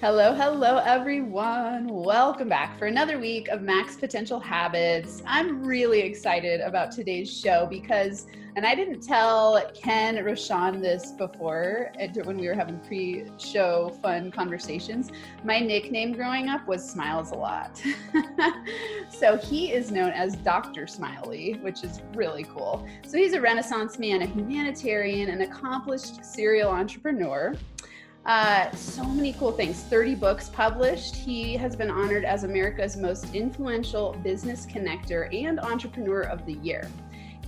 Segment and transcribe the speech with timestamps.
[0.00, 1.88] Hello, hello, everyone.
[1.88, 5.24] Welcome back for another week of Max Potential Habits.
[5.26, 11.90] I'm really excited about today's show because, and I didn't tell Ken Rochon this before
[12.00, 15.10] uh, when we were having pre show fun conversations.
[15.42, 17.82] My nickname growing up was Smiles a Lot.
[19.10, 20.86] so he is known as Dr.
[20.86, 22.86] Smiley, which is really cool.
[23.04, 27.56] So he's a Renaissance man, a humanitarian, an accomplished serial entrepreneur.
[28.28, 29.80] Uh, so many cool things.
[29.84, 31.16] 30 books published.
[31.16, 36.86] He has been honored as America's most influential business connector and entrepreneur of the year.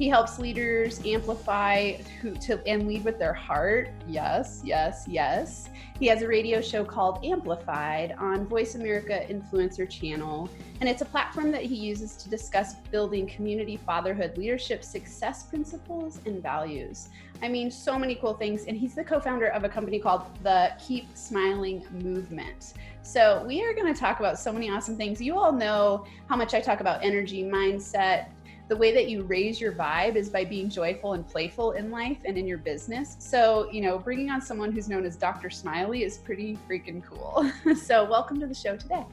[0.01, 3.91] He helps leaders amplify who, to, and lead with their heart.
[4.09, 5.69] Yes, yes, yes.
[5.99, 10.49] He has a radio show called Amplified on Voice America Influencer Channel,
[10.81, 16.19] and it's a platform that he uses to discuss building community fatherhood leadership success principles
[16.25, 17.11] and values.
[17.43, 18.65] I mean, so many cool things.
[18.65, 22.73] And he's the co founder of a company called the Keep Smiling Movement.
[23.03, 25.21] So, we are going to talk about so many awesome things.
[25.21, 28.29] You all know how much I talk about energy, mindset,
[28.71, 32.19] the way that you raise your vibe is by being joyful and playful in life
[32.25, 33.17] and in your business.
[33.19, 35.51] So, you know, bringing on someone who's known as Dr.
[35.51, 37.51] Smiley is pretty freaking cool.
[37.75, 39.05] so, welcome to the show today.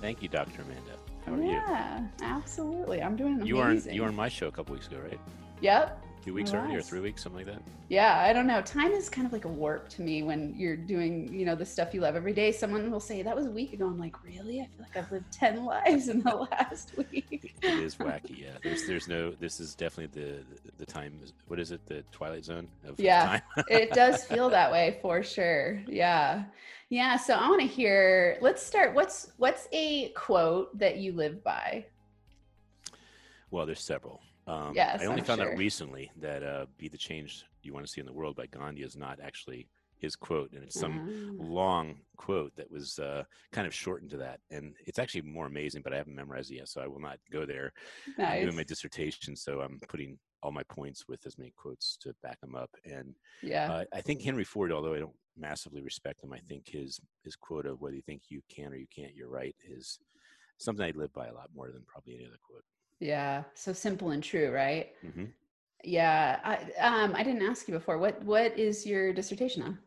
[0.00, 0.62] Thank you, Dr.
[0.62, 0.92] Amanda.
[1.26, 1.50] How are yeah, you?
[1.50, 3.02] Yeah, absolutely.
[3.02, 3.48] I'm doing amazing.
[3.48, 5.20] You were on, you were on my show a couple weeks ago, right?
[5.60, 7.62] Yep two weeks early or three weeks, something like that.
[7.88, 8.62] Yeah, I don't know.
[8.62, 11.66] Time is kind of like a warp to me when you're doing, you know, the
[11.66, 12.52] stuff you love every day.
[12.52, 13.86] Someone will say that was a week ago.
[13.86, 14.60] I'm like, really?
[14.60, 17.54] I feel like I've lived ten lives in the last week.
[17.62, 18.38] it is wacky.
[18.38, 19.32] Yeah, there's there's no.
[19.32, 20.38] This is definitely the
[20.78, 21.18] the time.
[21.48, 21.84] What is it?
[21.86, 23.40] The twilight zone of yeah.
[23.68, 25.82] it does feel that way for sure.
[25.86, 26.44] Yeah,
[26.88, 27.16] yeah.
[27.16, 28.38] So I want to hear.
[28.40, 28.94] Let's start.
[28.94, 31.86] What's what's a quote that you live by?
[33.50, 34.22] Well, there's several.
[34.46, 35.52] Um, yes, I only I'm found sure.
[35.52, 38.46] out recently that uh, "Be the change you want to see in the world" by
[38.46, 39.68] Gandhi is not actually
[40.02, 41.44] his quote, and it's some ah.
[41.44, 44.40] long quote that was uh, kind of shortened to that.
[44.50, 47.18] And it's actually more amazing, but I haven't memorized it yet, so I will not
[47.32, 47.72] go there.
[48.18, 48.32] Nice.
[48.32, 52.12] I'm doing my dissertation, so I'm putting all my points with as many quotes to
[52.20, 52.70] back them up.
[52.84, 56.68] And yeah, uh, I think Henry Ford, although I don't massively respect him, I think
[56.68, 60.00] his his quote of "whether you think you can or you can't, you're right" is
[60.58, 62.64] something I live by a lot more than probably any other quote.
[63.02, 63.42] Yeah.
[63.54, 64.90] So simple and true, right?
[65.04, 65.24] Mm-hmm.
[65.82, 66.38] Yeah.
[66.44, 67.98] I, um, I didn't ask you before.
[67.98, 69.78] What What is your dissertation on?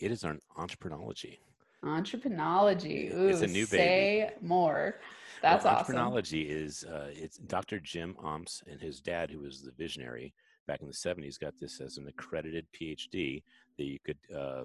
[0.00, 1.38] It is on entrepreneurology.
[1.84, 3.14] Entrepreneurology.
[3.14, 4.46] Ooh, it's a new say baby.
[4.46, 4.96] more.
[5.42, 5.94] That's well, awesome.
[5.94, 7.78] Entrepreneurology is uh, it's Dr.
[7.78, 10.34] Jim Omps and his dad, who was the visionary
[10.66, 13.44] back in the '70s, got this as an accredited PhD
[13.78, 14.64] that you could uh,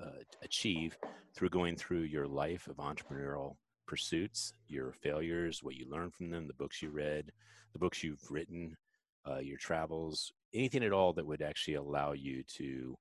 [0.00, 0.96] uh, achieve
[1.34, 3.56] through going through your life of entrepreneurial
[3.86, 7.32] pursuits, your failures, what you learned from them, the books you read,
[7.72, 8.76] the books you've written,
[9.28, 12.96] uh, your travels, anything at all that would actually allow you to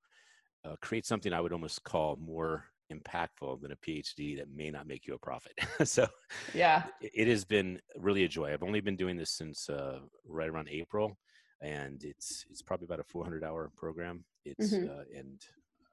[0.66, 4.88] uh, create something I would almost call more impactful than a PhD that may not
[4.88, 5.54] make you a profit.
[5.84, 6.08] so,
[6.54, 8.54] yeah, it has been really a joy.
[8.54, 11.18] I've only been doing this since uh, right around April,
[11.62, 14.24] and it's it's probably about a 400 hour program.
[14.46, 14.90] It's mm-hmm.
[14.90, 15.42] Uh, and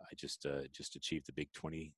[0.01, 1.93] I just uh, just achieved the big 20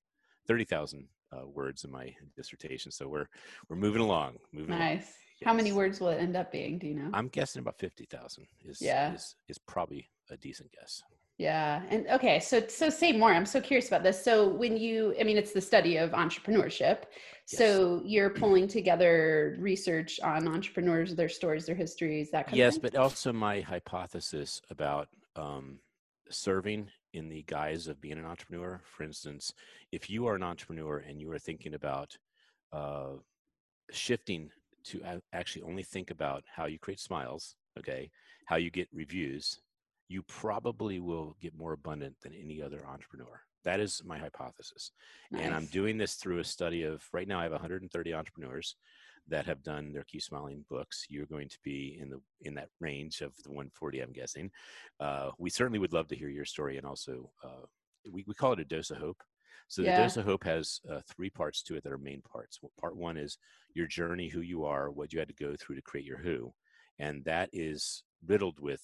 [0.47, 2.93] 30,000 uh, words in my dissertation.
[2.93, 3.29] So we're
[3.69, 4.37] we're moving along.
[4.53, 4.81] Moving nice.
[4.81, 4.99] Along.
[4.99, 5.47] Yes.
[5.47, 6.79] How many words will it end up being?
[6.79, 7.11] Do you know?
[7.13, 9.13] I'm guessing about 50,000 is, yeah.
[9.13, 11.03] is is probably a decent guess.
[11.39, 11.83] Yeah.
[11.89, 13.33] And okay, so so say more.
[13.33, 14.23] I'm so curious about this.
[14.23, 17.05] So when you I mean it's the study of entrepreneurship.
[17.51, 17.59] Yes.
[17.59, 22.85] So you're pulling together research on entrepreneurs, their stories, their histories, that kind yes, of
[22.85, 25.81] Yes, but also my hypothesis about um,
[26.31, 28.81] serving in the guise of being an entrepreneur.
[28.85, 29.53] For instance,
[29.91, 32.17] if you are an entrepreneur and you are thinking about
[32.73, 33.15] uh,
[33.91, 34.51] shifting
[34.85, 35.03] to
[35.33, 38.11] actually only think about how you create smiles, okay,
[38.47, 39.61] how you get reviews,
[40.09, 43.41] you probably will get more abundant than any other entrepreneur.
[43.65, 44.91] That is my hypothesis.
[45.31, 45.43] Nice.
[45.43, 48.77] And I'm doing this through a study of right now I have 130 entrepreneurs
[49.29, 51.07] that have done their Keep Smiling books.
[51.09, 54.51] You're going to be in the in that range of the 140, I'm guessing.
[55.01, 57.67] Uh, we certainly would love to hear your story, and also uh,
[58.11, 59.23] we we call it a dose of hope.
[59.69, 59.97] So yeah.
[59.97, 62.59] the dose of hope has uh, three parts to it that are main parts.
[62.81, 63.39] Part one is
[63.75, 66.53] your journey, who you are, what you had to go through to create your who,
[66.99, 68.83] and that is riddled with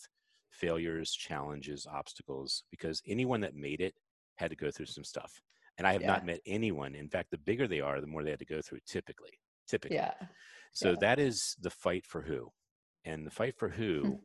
[0.50, 2.62] failures, challenges, obstacles.
[2.70, 3.94] Because anyone that made it
[4.36, 5.40] had to go through some stuff.
[5.76, 6.08] And I have yeah.
[6.08, 6.96] not met anyone.
[6.96, 9.96] In fact, the bigger they are, the more they had to go through typically typically.
[9.96, 10.14] Yeah.
[10.72, 10.96] So yeah.
[11.00, 12.50] that is the fight for who.
[13.04, 14.20] And the fight for who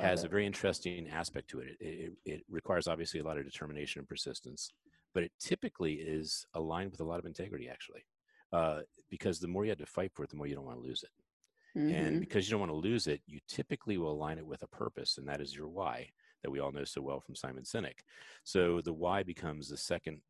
[0.00, 0.26] has it.
[0.26, 1.76] a very interesting aspect to it.
[1.80, 2.12] It, it.
[2.24, 4.70] it requires obviously a lot of determination and persistence,
[5.14, 8.04] but it typically is aligned with a lot of integrity, actually.
[8.52, 8.80] Uh,
[9.10, 10.86] because the more you have to fight for it, the more you don't want to
[10.86, 11.78] lose it.
[11.78, 11.94] Mm-hmm.
[11.94, 14.66] And because you don't want to lose it, you typically will align it with a
[14.68, 16.08] purpose, and that is your why
[16.42, 18.00] that we all know so well from Simon Sinek.
[18.44, 20.20] So the why becomes the second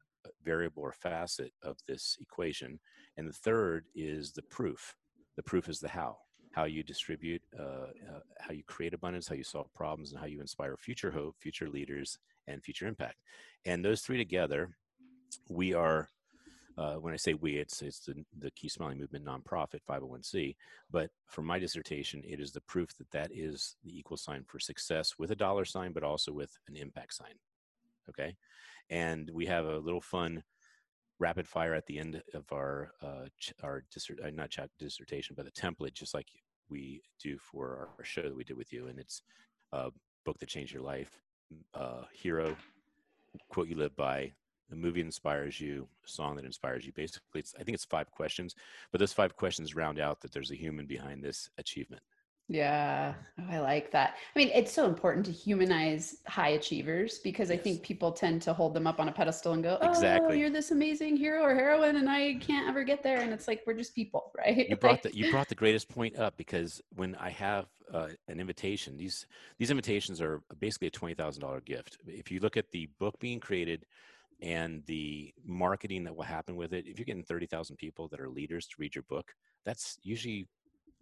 [0.44, 2.78] variable or facet of this equation.
[3.16, 4.94] And the third is the proof.
[5.36, 6.18] The proof is the how
[6.52, 10.26] how you distribute, uh, uh, how you create abundance, how you solve problems, and how
[10.26, 13.16] you inspire future hope, future leaders, and future impact.
[13.64, 14.70] And those three together,
[15.48, 16.08] we are.
[16.76, 20.54] Uh, when I say we, it's it's the, the Keep Smiling Movement nonprofit 501c.
[20.92, 24.60] But for my dissertation, it is the proof that that is the equal sign for
[24.60, 27.34] success with a dollar sign, but also with an impact sign.
[28.08, 28.36] Okay,
[28.90, 30.42] and we have a little fun
[31.18, 33.26] rapid fire at the end of our uh,
[33.62, 36.28] our dissert- uh, not chat dissertation, but the template, just like
[36.68, 39.22] we do for our, our show that we did with you, and it's
[39.72, 39.90] a
[40.24, 41.20] book that changed your life,
[41.74, 42.56] uh, hero,
[43.48, 44.32] quote you live by,
[44.70, 46.92] a movie inspires you, a song that inspires you.
[46.92, 48.54] Basically, it's I think it's five questions,
[48.92, 52.02] but those five questions round out that there's a human behind this achievement.
[52.50, 54.16] Yeah, oh, I like that.
[54.34, 57.58] I mean, it's so important to humanize high achievers because yes.
[57.58, 60.40] I think people tend to hold them up on a pedestal and go, "Oh, exactly.
[60.40, 63.62] you're this amazing hero or heroine, and I can't ever get there." And it's like
[63.66, 64.66] we're just people, right?
[64.66, 68.40] You brought the you brought the greatest point up because when I have uh, an
[68.40, 69.26] invitation, these
[69.58, 71.98] these invitations are basically a twenty thousand dollar gift.
[72.06, 73.84] If you look at the book being created
[74.40, 78.20] and the marketing that will happen with it, if you're getting thirty thousand people that
[78.20, 79.34] are leaders to read your book,
[79.66, 80.48] that's usually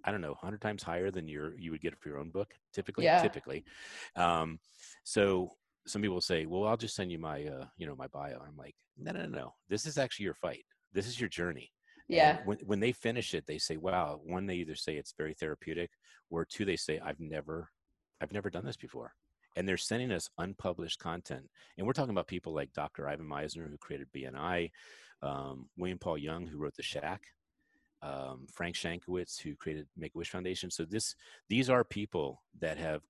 [0.06, 2.54] I don't know, hundred times higher than your you would get for your own book,
[2.72, 3.04] typically.
[3.04, 3.20] Yeah.
[3.20, 3.64] Typically,
[4.14, 4.58] um,
[5.02, 5.50] so
[5.86, 8.56] some people say, "Well, I'll just send you my, uh, you know, my bio." I'm
[8.56, 9.54] like, "No, no, no, no.
[9.68, 10.64] This is actually your fight.
[10.92, 11.72] This is your journey."
[12.08, 12.38] Yeah.
[12.38, 15.34] And when when they finish it, they say, "Wow!" One, they either say it's very
[15.34, 15.90] therapeutic,
[16.30, 17.70] or two, they say, "I've never,
[18.20, 19.12] I've never done this before."
[19.56, 23.08] And they're sending us unpublished content, and we're talking about people like Dr.
[23.08, 24.70] Ivan Misner, who created BNI,
[25.22, 27.22] um, William Paul Young, who wrote The Shack,
[28.06, 30.70] um, Frank Shankwitz, who created Make a Wish Foundation.
[30.70, 31.14] So this
[31.48, 33.02] these are people that have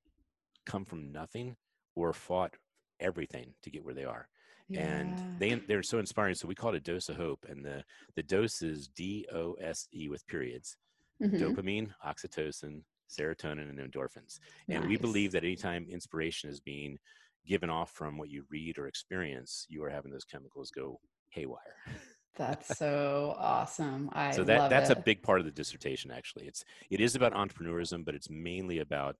[0.64, 1.56] come from nothing
[1.94, 2.54] or fought
[3.00, 4.28] everything to get where they are.
[4.68, 4.80] Yeah.
[4.80, 6.34] And they they're so inspiring.
[6.34, 7.84] So we call it a dose of hope, and the
[8.16, 10.76] the dose is D O S E with periods,
[11.22, 11.36] mm-hmm.
[11.36, 14.40] dopamine, oxytocin, serotonin, and endorphins.
[14.66, 14.78] Nice.
[14.78, 16.98] And we believe that anytime inspiration is being
[17.46, 20.98] given off from what you read or experience, you are having those chemicals go
[21.30, 21.76] haywire.
[22.36, 24.10] That's so awesome.
[24.12, 24.98] I so that that's it.
[24.98, 26.10] a big part of the dissertation.
[26.10, 29.16] Actually, it's it is about entrepreneurism, but it's mainly about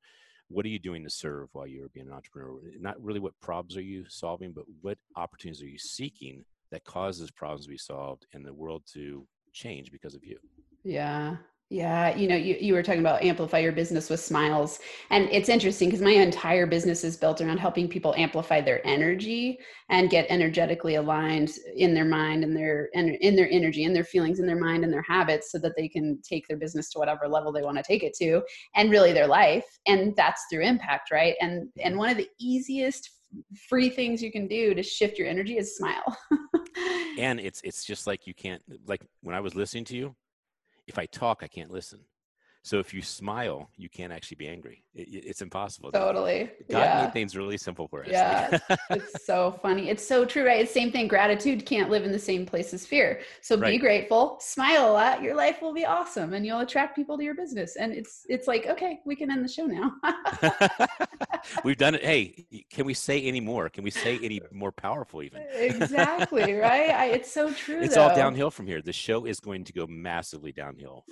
[0.49, 2.61] what are you doing to serve while you're being an entrepreneur.
[2.79, 7.31] Not really what problems are you solving, but what opportunities are you seeking that causes
[7.31, 10.39] problems to be solved and the world to change because of you.
[10.85, 11.37] Yeah,
[11.69, 14.79] yeah, you know, you, you were talking about amplify your business with smiles.
[15.11, 19.59] And it's interesting because my entire business is built around helping people amplify their energy
[19.89, 24.05] and get energetically aligned in their mind and their and in their energy and their
[24.05, 27.01] feelings in their mind and their habits so that they can take their business to
[27.01, 28.43] whatever level they want to take it to
[28.77, 29.67] and really their life.
[29.89, 31.35] And that's through impact, right?
[31.41, 33.11] And and one of the easiest
[33.69, 36.17] free things you can do to shift your energy is smile.
[37.19, 40.15] and it's it's just like you can't like when I was listening to you,
[40.87, 42.01] if I talk, I can't listen.
[42.67, 44.83] So if you smile, you can't actually be angry.
[44.93, 45.93] It, it's impossible.
[45.93, 46.51] Totally.
[46.69, 47.03] God yeah.
[47.05, 48.09] made things really simple for us.
[48.11, 48.59] Yeah.
[48.91, 49.89] it's so funny.
[49.89, 50.63] It's so true, right?
[50.63, 51.07] It's the same thing.
[51.07, 53.21] Gratitude can't live in the same place as fear.
[53.41, 53.71] So right.
[53.71, 55.23] be grateful, smile a lot.
[55.23, 57.77] Your life will be awesome and you'll attract people to your business.
[57.77, 59.93] And it's, it's like, okay, we can end the show now.
[61.65, 62.05] We've done it.
[62.05, 63.69] Hey, can we say any more?
[63.69, 65.41] Can we say any more powerful even?
[65.55, 66.55] exactly.
[66.55, 66.91] Right.
[66.91, 67.81] I, it's so true.
[67.81, 68.09] It's though.
[68.09, 68.83] all downhill from here.
[68.83, 71.05] The show is going to go massively downhill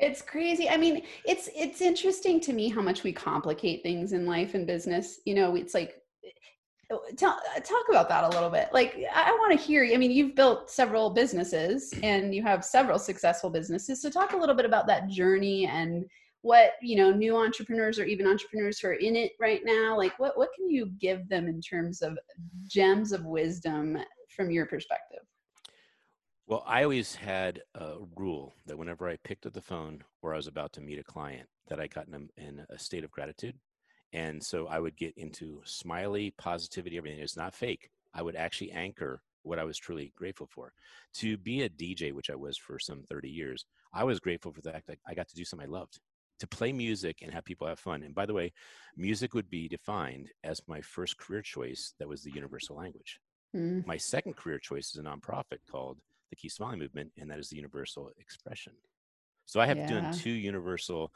[0.00, 0.68] it's crazy.
[0.68, 4.66] I mean, it's it's interesting to me how much we complicate things in life and
[4.66, 5.20] business.
[5.26, 6.00] You know, it's like
[6.90, 8.68] uh, tell, uh, talk about that a little bit.
[8.72, 9.84] Like, I want to hear.
[9.84, 14.02] I mean, you've built several businesses and you have several successful businesses.
[14.02, 16.04] So, talk a little bit about that journey and
[16.42, 19.96] what you know new entrepreneurs or even entrepreneurs who are in it right now.
[19.96, 22.18] Like, what what can you give them in terms of
[22.66, 23.98] gems of wisdom
[24.34, 25.20] from your perspective?
[26.50, 30.36] Well, I always had a rule that whenever I picked up the phone or I
[30.36, 33.12] was about to meet a client, that I got in a, in a state of
[33.12, 33.54] gratitude.
[34.12, 37.20] And so I would get into smiley positivity, everything.
[37.20, 37.92] It's not fake.
[38.12, 40.72] I would actually anchor what I was truly grateful for.
[41.18, 43.64] To be a DJ, which I was for some 30 years,
[43.94, 46.00] I was grateful for the fact that I got to do something I loved.
[46.40, 48.02] To play music and have people have fun.
[48.02, 48.52] And by the way,
[48.96, 53.20] music would be defined as my first career choice that was the universal language.
[53.54, 53.86] Mm.
[53.86, 55.98] My second career choice is a nonprofit called
[56.30, 58.72] the Keep Smiling movement, and that is the universal expression.
[59.46, 59.88] So I have yeah.
[59.88, 61.12] done two universal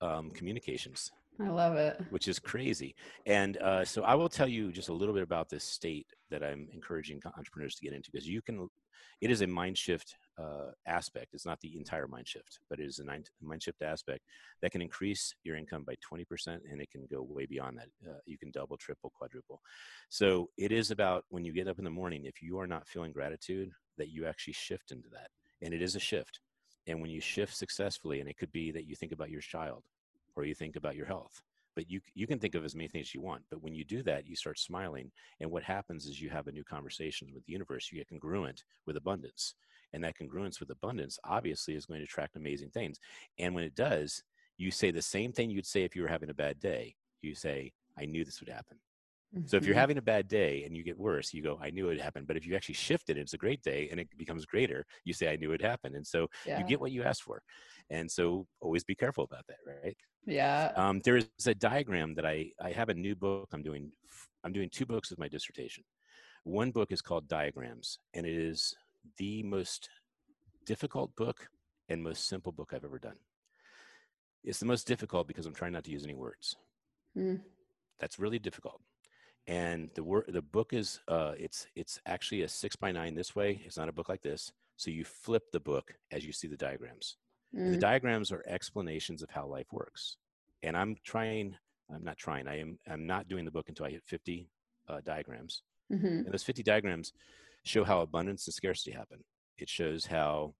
[0.00, 1.10] um, communications
[1.40, 2.00] I love it.
[2.10, 2.94] Which is crazy.
[3.26, 6.44] And uh, so I will tell you just a little bit about this state that
[6.44, 8.68] I'm encouraging entrepreneurs to get into because you can,
[9.20, 11.34] it is a mind shift uh, aspect.
[11.34, 14.20] It's not the entire mind shift, but it is a mind shift aspect
[14.62, 16.24] that can increase your income by 20%
[16.70, 17.88] and it can go way beyond that.
[18.08, 19.60] Uh, you can double, triple, quadruple.
[20.10, 22.86] So it is about when you get up in the morning, if you are not
[22.86, 25.28] feeling gratitude, that you actually shift into that.
[25.62, 26.40] And it is a shift.
[26.86, 29.84] And when you shift successfully, and it could be that you think about your child
[30.36, 31.42] or you think about your health
[31.74, 33.42] but you you can think of as many things as you want.
[33.50, 35.10] But when you do that you start smiling
[35.40, 37.90] and what happens is you have a new conversation with the universe.
[37.90, 39.54] You get congruent with abundance
[39.92, 42.98] and that congruence with abundance obviously is going to attract amazing things.
[43.38, 44.22] And when it does
[44.56, 46.94] you say the same thing you'd say if you were having a bad day.
[47.22, 48.78] You say i knew this would happen
[49.46, 49.80] so if you're mm-hmm.
[49.80, 52.26] having a bad day and you get worse, you go, I knew it happened.
[52.26, 55.12] But if you actually shift it, it's a great day and it becomes greater, you
[55.12, 55.96] say, I knew it happened.
[55.96, 56.58] And so yeah.
[56.58, 57.42] you get what you asked for.
[57.90, 59.96] And so always be careful about that, right?
[60.24, 60.72] Yeah.
[60.76, 63.90] Um, there is a diagram that I, I have a new book I'm doing.
[64.44, 65.84] I'm doing two books with my dissertation.
[66.44, 68.74] One book is called Diagrams, and it is
[69.16, 69.88] the most
[70.66, 71.48] difficult book
[71.88, 73.16] and most simple book I've ever done.
[74.44, 76.56] It's the most difficult because I'm trying not to use any words.
[77.16, 77.40] Mm.
[77.98, 78.82] That's really difficult
[79.46, 83.36] and the work the book is uh, it's it's actually a six by nine this
[83.36, 86.48] way it's not a book like this so you flip the book as you see
[86.48, 87.16] the diagrams
[87.54, 87.70] mm.
[87.70, 90.16] the diagrams are explanations of how life works
[90.62, 91.54] and i'm trying
[91.94, 94.48] i'm not trying i am i'm not doing the book until i hit 50
[94.88, 96.06] uh, diagrams mm-hmm.
[96.06, 97.12] and those 50 diagrams
[97.64, 99.22] show how abundance and scarcity happen
[99.58, 100.54] it shows how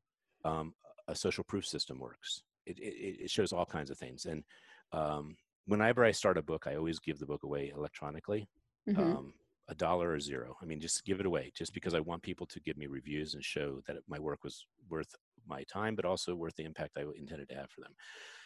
[0.45, 0.75] um,
[1.09, 4.45] a social proof system works it, it, it shows all kinds of things and
[4.93, 5.37] um,
[5.67, 8.47] whenever i start a book i always give the book away electronically
[8.89, 9.01] mm-hmm.
[9.01, 9.33] um,
[9.69, 10.57] a dollar or zero.
[10.61, 13.35] I mean, just give it away just because I want people to give me reviews
[13.35, 15.15] and show that my work was worth
[15.47, 17.95] my time, but also worth the impact I intended to have for them.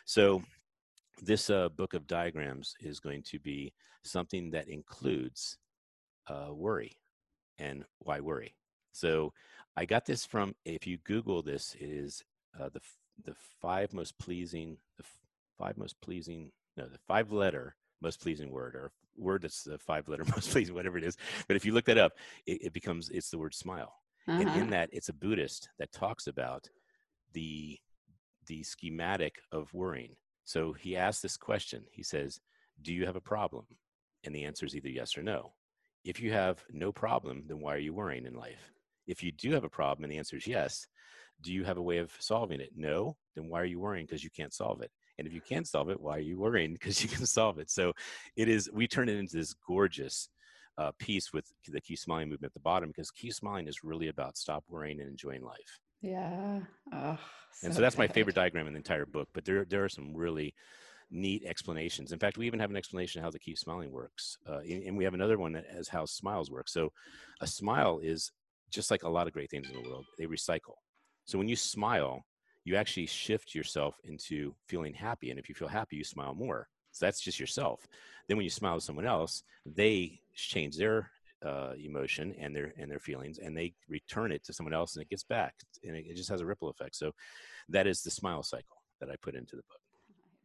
[0.04, 0.42] So,
[1.21, 3.73] this uh, book of diagrams is going to be
[4.04, 5.59] something that includes
[6.28, 6.97] uh, worry
[7.59, 8.54] and why worry.
[8.92, 9.33] So,
[9.76, 12.23] I got this from, if you Google this, is
[12.61, 12.80] uh, the
[13.25, 15.04] the five most pleasing, the
[15.59, 20.08] five most pleasing, no, the five letter most pleasing word or word that's the five
[20.08, 21.16] letter most please whatever it is.
[21.46, 22.12] But if you look that up,
[22.46, 23.94] it, it becomes, it's the word smile.
[24.26, 24.40] Uh-huh.
[24.40, 26.68] And in that, it's a Buddhist that talks about
[27.32, 27.78] the,
[28.46, 30.16] the schematic of worrying.
[30.44, 31.84] So he asks this question.
[31.90, 32.40] He says,
[32.80, 33.66] do you have a problem?
[34.25, 35.52] And the answer is either yes or no.
[36.04, 38.72] If you have no problem, then why are you worrying in life?
[39.06, 40.87] If you do have a problem and the answer is yes,
[41.40, 42.70] do you have a way of solving it?
[42.76, 44.90] No, then why are you worrying because you can't solve it?
[45.18, 46.72] And if you can't solve it, why are you worrying?
[46.78, 47.70] Because you can solve it.
[47.70, 47.92] So
[48.37, 50.28] it is, we turn it into this gorgeous
[50.78, 54.08] uh, piece with the Keep Smiling movement at the bottom because Keep Smiling is really
[54.08, 55.80] about stop worrying and enjoying life.
[56.00, 56.60] Yeah.
[56.92, 57.18] Oh,
[57.52, 58.02] so and so that's good.
[58.02, 59.28] my favorite diagram in the entire book.
[59.34, 60.54] But there, there are some really
[61.10, 62.12] neat explanations.
[62.12, 64.38] In fact, we even have an explanation how the Keep Smiling works.
[64.48, 66.68] Uh, and we have another one that has how smiles work.
[66.68, 66.92] So
[67.40, 68.30] a smile is
[68.70, 70.76] just like a lot of great things in the world, they recycle.
[71.25, 72.25] So when you smile,
[72.68, 75.30] you actually shift yourself into feeling happy.
[75.30, 76.68] And if you feel happy, you smile more.
[76.92, 77.88] So that's just yourself.
[78.26, 81.10] Then when you smile at someone else, they change their
[81.44, 85.02] uh, emotion and their and their feelings, and they return it to someone else, and
[85.02, 86.94] it gets back, and it, it just has a ripple effect.
[86.96, 87.12] So
[87.70, 89.80] that is the smile cycle that I put into the book.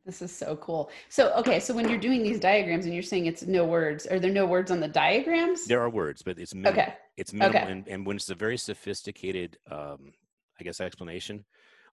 [0.06, 0.92] This is so cool.
[1.10, 4.20] So, okay, so when you're doing these diagrams and you're saying it's no words, are
[4.20, 5.65] there no words on the diagrams?
[5.65, 6.82] There are words, but it's minimal.
[6.82, 6.94] Okay.
[7.18, 7.72] It's minimal, okay.
[7.72, 10.13] and, and when it's a very sophisticated, um,
[10.60, 11.46] I guess, explanation,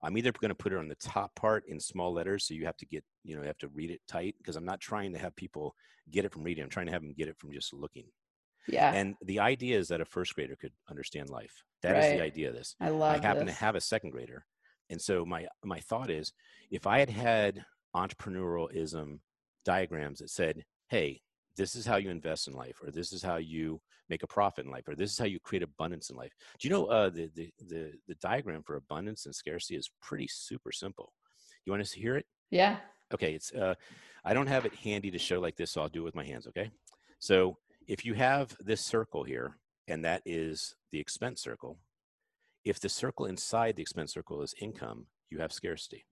[0.03, 2.67] I'm either going to put it on the top part in small letters, so you
[2.67, 5.13] have to get, you know, you have to read it tight because I'm not trying
[5.13, 5.75] to have people
[6.11, 6.65] get it from reading.
[6.65, 8.07] I'm trying to have them get it from just looking.
[8.69, 8.93] Yeah.
[8.93, 11.63] And the idea is that a first grader could understand life.
[11.83, 12.05] That right.
[12.05, 12.77] is the idea of this.
[12.81, 13.17] I love.
[13.17, 13.57] I happen this.
[13.57, 14.45] to have a second grader,
[14.91, 16.33] and so my my thought is,
[16.71, 17.65] if I had had
[17.97, 19.21] entrepreneurialism
[19.65, 21.23] diagrams that said, "Hey,
[21.57, 24.67] this is how you invest in life or this is how you make a profit
[24.67, 26.33] in life or this is how you create abundance in life.
[26.59, 30.29] Do you know uh, the, the, the, the diagram for abundance and scarcity is pretty
[30.29, 31.13] super simple.
[31.65, 32.27] You want to hear it?
[32.51, 32.77] Yeah.
[33.15, 33.75] Okay it's uh,
[34.25, 36.25] i don't have it handy to show like this so i'll do it with my
[36.25, 36.71] hands okay?
[37.19, 39.57] So if you have this circle here
[39.89, 41.79] and that is the expense circle
[42.65, 46.05] if the circle inside the expense circle is income you have scarcity.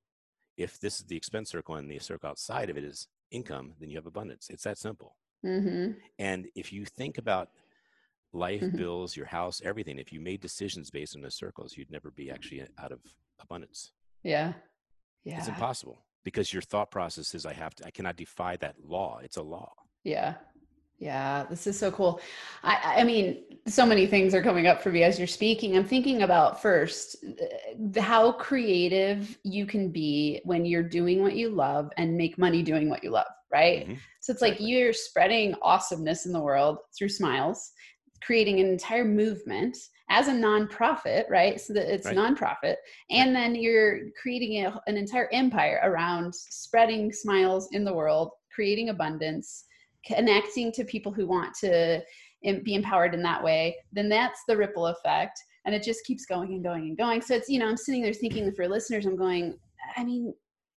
[0.56, 3.90] If this is the expense circle and the circle outside of it is income then
[3.90, 4.48] you have abundance.
[4.50, 5.16] It's that simple.
[5.44, 5.92] Mm-hmm.
[6.18, 7.48] And if you think about
[8.32, 8.76] life, mm-hmm.
[8.76, 12.30] bills, your house, everything, if you made decisions based on those circles, you'd never be
[12.30, 13.00] actually out of
[13.40, 13.92] abundance.
[14.22, 14.52] Yeah.
[15.24, 15.38] Yeah.
[15.38, 19.20] It's impossible because your thought process is I have to, I cannot defy that law.
[19.22, 19.72] It's a law.
[20.04, 20.34] Yeah.
[21.00, 22.20] Yeah, this is so cool.
[22.64, 25.76] I, I mean, so many things are coming up for me as you're speaking.
[25.76, 31.50] I'm thinking about first uh, how creative you can be when you're doing what you
[31.50, 33.88] love and make money doing what you love right?
[33.88, 33.98] Mhm.
[34.20, 37.72] So it's like you're spreading awesomeness in the world through smiles,
[38.22, 39.76] creating an entire movement
[40.10, 41.60] as a nonprofit, right?
[41.60, 42.16] So that it's Right.
[42.16, 42.76] nonprofit.
[43.10, 48.88] And then you're creating a, an entire empire around spreading smiles in the world, creating
[48.88, 49.64] abundance,
[50.06, 52.02] connecting to people who want to
[52.62, 53.76] be empowered in that way.
[53.92, 55.38] Then that's the ripple effect.
[55.66, 57.20] And it just keeps going and going and going.
[57.20, 59.58] So it's, you know, I'm sitting there thinking for listeners, I'm going,
[59.96, 60.32] I mean,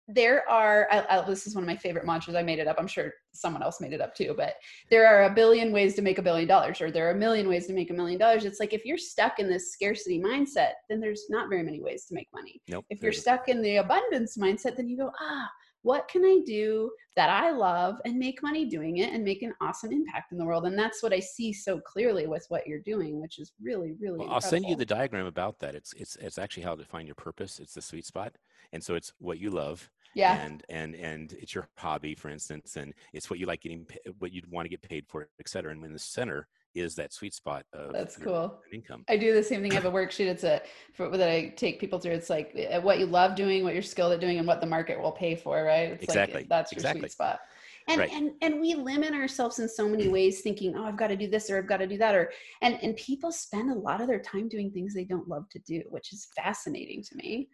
[0.08, 2.36] there are I, I, this is one of my favorite mantras.
[2.36, 2.78] I made it up.
[2.80, 4.56] I'm sure someone else made it up too but
[4.90, 7.48] there are a billion ways to make a billion dollars or there are a million
[7.48, 8.46] ways to make a million dollars.
[8.46, 12.06] It's like if you're stuck in this scarcity mindset then there's not very many ways
[12.06, 12.62] to make money.
[12.68, 12.86] Nope.
[12.90, 15.50] if you're stuck in the abundance mindset then you go ah
[15.84, 19.54] what can i do that i love and make money doing it and make an
[19.62, 22.80] awesome impact in the world and that's what i see so clearly with what you're
[22.80, 25.76] doing which is really really Well, I'll send you the diagram about that.
[25.76, 27.60] It's it's it's actually how to find your purpose.
[27.60, 28.36] It's the sweet spot,
[28.72, 32.76] and so it's what you love, yeah and and and it's your hobby, for instance,
[32.76, 33.86] and it's what you like getting,
[34.20, 35.72] what you'd want to get paid for, et cetera.
[35.72, 38.62] And in the center is that sweet spot of That's cool.
[38.72, 39.04] income.
[39.10, 39.72] I do the same thing.
[39.72, 40.28] I have a worksheet.
[40.28, 40.62] It's a
[40.94, 42.14] for, that I take people through.
[42.14, 44.68] It's like uh, what you love doing, what you're skilled at doing, and what the
[44.68, 45.64] market will pay for.
[45.64, 45.92] Right?
[45.92, 46.42] It's Exactly.
[46.42, 47.02] Like that's your Exactly.
[47.02, 47.40] sweet spot.
[47.88, 48.12] And, Right.
[48.14, 51.28] and and we limit ourselves in so many ways, thinking, "Oh, I've got to do
[51.28, 54.08] this or I've got to do that," or and and people spend a lot of
[54.08, 57.50] their time doing things they don't love to do, which is fascinating to me.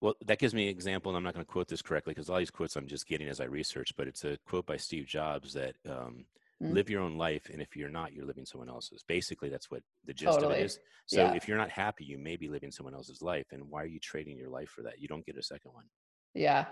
[0.00, 2.28] Well, that gives me an example, and I'm not going to quote this correctly because
[2.28, 5.06] all these quotes I'm just getting as I research, but it's a quote by Steve
[5.06, 6.24] Jobs that um,
[6.62, 6.72] Mm.
[6.74, 9.02] live your own life, and if you're not, you're living someone else's.
[9.02, 10.78] Basically, that's what the gist of it is.
[11.06, 11.34] So Yeah.
[11.34, 13.98] if you're not happy, you may be living someone else's life, and why are you
[13.98, 15.00] trading your life for that?
[15.00, 15.86] You don't get a second one.
[16.34, 16.66] Yeah.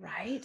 [0.00, 0.44] Right.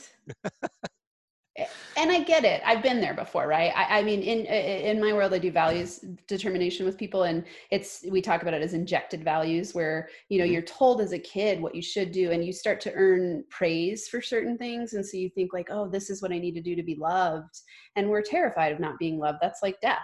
[1.97, 2.61] And I get it.
[2.65, 3.73] I've been there before, right?
[3.75, 8.05] I, I mean, in in my world, I do values determination with people, and it's
[8.09, 10.53] we talk about it as injected values, where you know Mhm.
[10.53, 14.07] you're told as a kid what you should do, and you start to earn praise
[14.07, 16.61] for certain things, and so you think like, oh, this is what I need to
[16.61, 17.59] do to be loved,
[17.97, 19.39] and we're terrified of not being loved.
[19.41, 19.99] That's like death.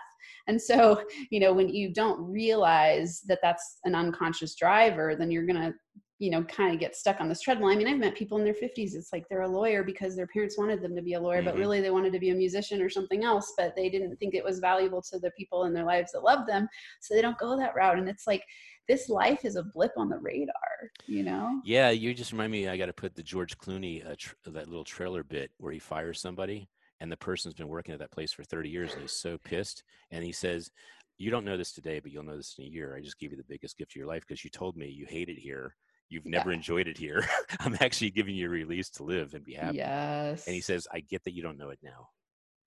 [0.47, 5.45] And so, you know, when you don't realize that that's an unconscious driver, then you're
[5.45, 5.73] gonna
[6.19, 7.69] you know, kind of get stuck on this treadmill.
[7.69, 8.95] I mean, I've met people in their 50s.
[8.95, 11.53] It's like they're a lawyer because their parents wanted them to be a lawyer, but
[11.53, 11.59] Mhm.
[11.59, 14.43] really they wanted to be a musician or something else, but they didn't think it
[14.43, 16.67] was valuable to the people in their lives that love them.
[17.01, 17.99] So they don't go that route.
[17.99, 18.43] And it's like
[18.87, 21.61] this life is a blip on the radar, you know?
[21.63, 22.67] Yeah, you just remind me.
[22.67, 25.79] I got to put the George Clooney uh, tr- that little trailer bit where he
[25.79, 29.11] fires somebody, and the person's been working at that place for 30 years, and he's
[29.11, 30.71] so pissed, and he says,
[31.17, 32.95] "You don't know this today, but you'll know this in a year.
[32.95, 35.05] I just gave you the biggest gift of your life because you told me you
[35.05, 35.75] hate it here.
[36.09, 37.27] You've never enjoyed it here.
[37.59, 40.45] I'm actually giving you a release to live and be happy." Yes.
[40.45, 42.09] And he says, "I get that you don't know it now."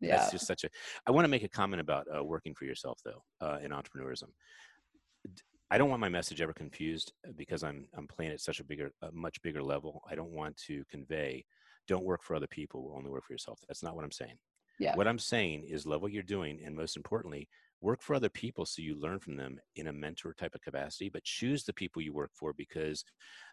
[0.00, 0.16] yeah.
[0.16, 0.70] That's just such a.
[1.07, 4.29] I want to make a comment about uh, working for yourself, though, uh, in entrepreneurism.
[5.70, 8.64] I don't want my message ever confused uh, because I'm I'm playing at such a
[8.64, 10.03] bigger, a much bigger level.
[10.11, 11.44] I don't want to convey,
[11.87, 13.61] don't work for other people, only work for yourself.
[13.68, 14.37] That's not what I'm saying.
[14.79, 14.96] Yeah.
[14.96, 17.48] What I'm saying is love what you're doing, and most importantly,
[17.80, 21.08] work for other people so you learn from them in a mentor type of capacity.
[21.08, 23.04] But choose the people you work for because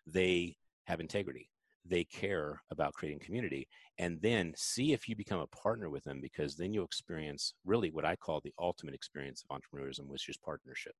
[0.05, 1.49] they have integrity.
[1.85, 6.19] They care about creating community, and then see if you become a partner with them
[6.19, 10.37] because then you'll experience really what I call the ultimate experience of entrepreneurism, which is
[10.37, 10.95] partnership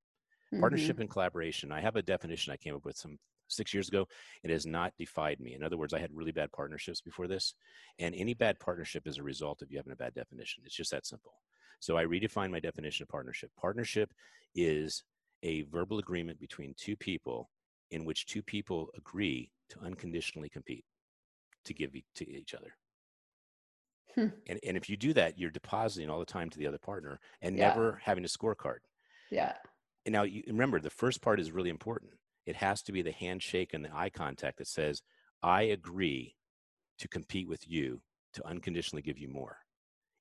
[0.51, 0.91] Mhm.
[0.91, 4.05] partnership and collaboration i have a definition i came up with some six years ago
[4.43, 7.53] it has not defied me in other words i had really bad partnerships before this
[7.99, 10.91] and any bad partnership is a result of you having a bad definition it's just
[10.91, 11.33] that simple
[11.79, 14.13] so i redefined my definition of partnership partnership
[14.55, 15.03] is
[15.43, 17.49] a verbal agreement between two people
[17.91, 20.85] in which two people agree to unconditionally compete
[21.63, 22.73] to give e- to each other
[24.15, 24.27] Hmm.
[24.47, 27.19] and, and if you do that you're depositing all the time to the other partner
[27.41, 27.67] and Yeah.
[27.69, 28.79] never having a scorecard
[29.29, 29.57] Yeah.
[30.05, 32.13] and now you remember the first part is really important.
[32.45, 35.01] It has to be the handshake and the eye contact that says,
[35.43, 36.35] I agree
[36.99, 38.01] to compete with you
[38.33, 39.59] to unconditionally give you more.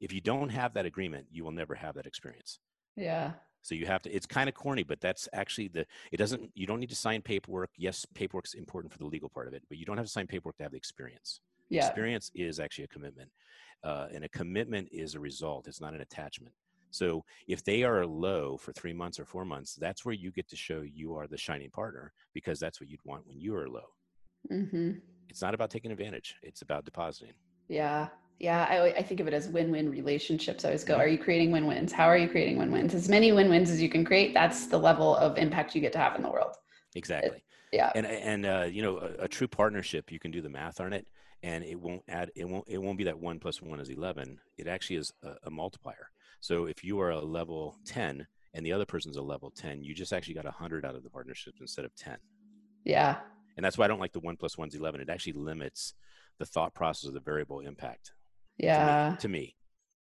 [0.01, 2.59] If you don't have that agreement, you will never have that experience.
[2.97, 3.33] Yeah.
[3.63, 6.67] So you have to, it's kind of corny, but that's actually the, it doesn't, you
[6.67, 7.71] don't need to sign paperwork.
[7.77, 10.27] Yes, paperwork's important for the legal part of it, but you don't have to sign
[10.27, 11.41] paperwork to have the experience.
[11.69, 11.85] Yeah.
[11.85, 13.31] Experience is actually a commitment.
[13.83, 16.55] Uh, and a commitment is a result, it's not an attachment.
[16.91, 20.49] So if they are low for three months or four months, that's where you get
[20.49, 23.69] to show you are the shining partner because that's what you'd want when you are
[23.69, 23.89] low.
[24.51, 24.93] Mm-hmm.
[25.29, 27.35] It's not about taking advantage, it's about depositing.
[27.69, 28.09] Yeah.
[28.38, 28.66] Yeah.
[28.68, 30.64] I, I think of it as win win relationships.
[30.64, 31.92] I always go, are you creating win wins?
[31.92, 32.94] How are you creating win wins?
[32.94, 35.92] As many win wins as you can create, that's the level of impact you get
[35.92, 36.55] to have in the world.
[36.94, 37.42] Exactly.
[37.72, 37.92] Yeah.
[37.94, 40.92] And and uh, you know, a, a true partnership, you can do the math on
[40.92, 41.09] it,
[41.42, 42.31] and it won't add.
[42.35, 42.64] It won't.
[42.68, 44.38] It won't be that one plus one is eleven.
[44.57, 46.11] It actually is a, a multiplier.
[46.40, 49.94] So if you are a level ten and the other person's a level ten, you
[49.94, 52.18] just actually got hundred out of the partnership instead of ten.
[52.85, 53.16] Yeah.
[53.57, 55.01] And that's why I don't like the one plus one's eleven.
[55.01, 55.94] It actually limits
[56.38, 58.12] the thought process of the variable impact.
[58.59, 59.05] Yeah.
[59.07, 59.19] To me.
[59.21, 59.53] To me.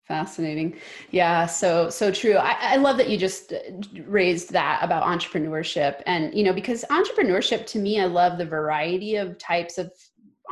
[0.07, 0.75] Fascinating.
[1.09, 2.35] Yeah, so so true.
[2.35, 3.53] I, I love that you just
[4.05, 6.03] raised that about entrepreneurship.
[6.05, 9.91] And, you know, because entrepreneurship to me, I love the variety of types of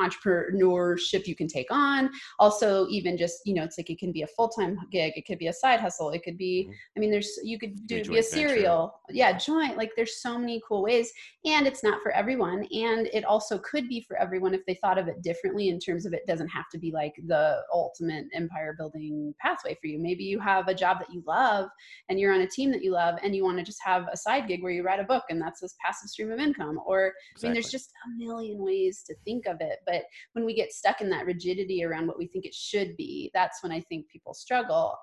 [0.01, 4.21] entrepreneurship you can take on also even just you know it's like it can be
[4.23, 6.73] a full-time gig it could be a side hustle it could be mm-hmm.
[6.97, 10.61] i mean there's you could do be a serial yeah joint like there's so many
[10.67, 11.11] cool ways
[11.45, 14.97] and it's not for everyone and it also could be for everyone if they thought
[14.97, 18.75] of it differently in terms of it doesn't have to be like the ultimate empire
[18.77, 21.69] building pathway for you maybe you have a job that you love
[22.09, 24.17] and you're on a team that you love and you want to just have a
[24.17, 27.13] side gig where you write a book and that's this passive stream of income or
[27.31, 27.43] exactly.
[27.43, 30.73] i mean there's just a million ways to think of it but when we get
[30.73, 34.07] stuck in that rigidity around what we think it should be that's when i think
[34.07, 34.95] people struggle.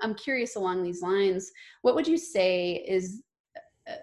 [0.00, 1.50] I'm curious along these lines
[1.82, 3.22] what would you say is
[3.88, 3.94] uh,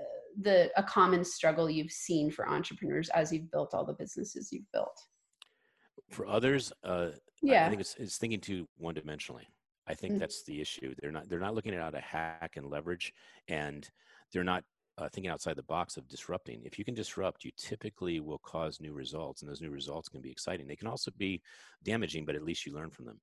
[0.41, 4.72] the a common struggle you've seen for entrepreneurs as you've built all the businesses you've
[4.72, 5.00] built?
[6.12, 7.10] For others uh,
[7.41, 9.46] yeah i think it's, it's thinking too one dimensionally
[9.88, 10.19] i think mm-hmm.
[10.19, 10.93] that's the issue.
[11.02, 13.13] They're not they're not looking at how to hack and leverage
[13.48, 13.89] and
[14.32, 14.63] they're not
[14.97, 16.62] uh, thinking outside the box of disrupting.
[16.63, 20.21] If you can disrupt, you typically will cause new results, and those new results can
[20.21, 20.67] be exciting.
[20.67, 21.41] They can also be
[21.84, 23.19] damaging, but at least you learn from them.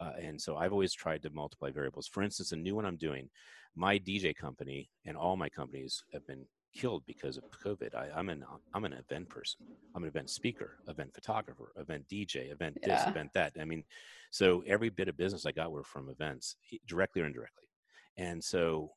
[0.00, 2.08] Uh, and so I've always tried to multiply variables.
[2.08, 3.30] For instance, a new one I'm doing,
[3.76, 7.94] my DJ company and all my companies have been killed because of COVID.
[7.94, 9.60] I, am an I'm an event person.
[9.94, 13.52] I'm an event speaker, event photographer, event DJ, event this, event that.
[13.60, 13.84] I mean,
[14.30, 16.56] so every bit of business I got were from events,
[16.86, 17.68] directly or indirectly.
[18.16, 18.90] And so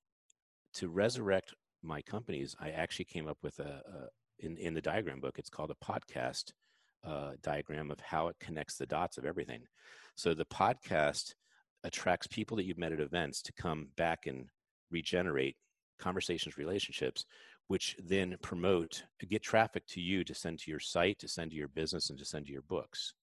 [0.75, 1.53] to resurrect
[1.87, 5.39] my companies, I actually came up with a, a in in the diagram book.
[5.39, 6.51] It's called a podcast
[7.03, 9.61] uh, diagram of how it connects the dots of everything.
[10.15, 11.33] So the podcast
[11.83, 14.47] attracts people that you've met at events to come back and
[14.91, 15.55] regenerate
[15.99, 17.25] conversations, relationships,
[17.67, 21.57] which then promote get traffic to you to send to your site, to send to
[21.57, 23.13] your business, and to send to your books.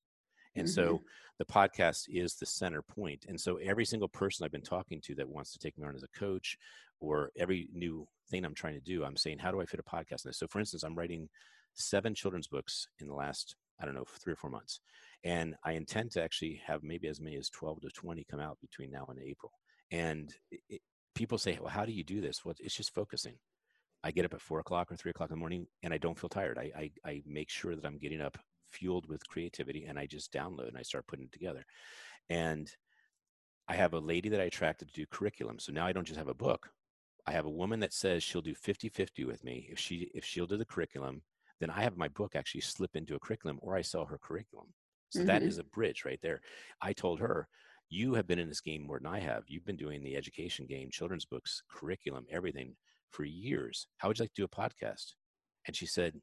[0.57, 0.75] And mm-hmm.
[0.75, 1.03] so
[1.39, 3.27] the podcast is the center point.
[3.29, 5.97] And so every single person I've been talking to that wants to take me on
[5.97, 6.57] as a coach,
[7.01, 9.83] or every new thing I'm trying to do, I'm saying, how do I fit a
[9.83, 10.39] podcast in this?
[10.39, 11.29] So, for instance, I'm writing
[11.75, 14.81] seven children's books in the last, I don't know, three or four months.
[15.25, 18.59] And I intend to actually have maybe as many as 12 to 20 come out
[18.61, 19.53] between now and April.
[19.91, 20.33] And
[20.69, 20.81] it,
[21.15, 22.45] people say, well, how do you do this?
[22.45, 23.35] Well, it's just focusing.
[24.03, 26.19] I get up at four o'clock or three o'clock in the morning and I don't
[26.19, 26.59] feel tired.
[26.59, 28.37] I, I, I make sure that I'm getting up
[28.69, 31.65] fueled with creativity and I just download and I start putting it together.
[32.29, 32.71] And
[33.67, 35.59] I have a lady that I attracted to do curriculum.
[35.59, 36.69] So now I don't just have a book.
[37.27, 40.47] I have a woman that says she'll do 50-50 with me if she if she'll
[40.47, 41.23] do the curriculum,
[41.61, 44.67] then I have my book actually slip into a curriculum or I sell her curriculum.
[45.11, 45.29] So mm-hmm.
[45.29, 46.41] that is a bridge right there.
[46.83, 47.49] I told her,
[47.89, 49.45] you have been in this game more than I have.
[49.47, 52.75] You've been doing the education game, children's books, curriculum, everything
[53.11, 53.87] for years.
[53.99, 55.13] How would you like to do a podcast?
[55.67, 56.15] And she said,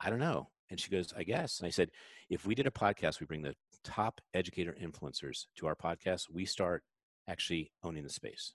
[0.00, 0.50] I don't know.
[0.70, 1.60] And she goes, I guess.
[1.60, 1.90] And I said,
[2.30, 3.54] if we did a podcast, we bring the
[3.84, 6.82] top educator influencers to our podcast, we start
[7.28, 8.54] actually owning the space.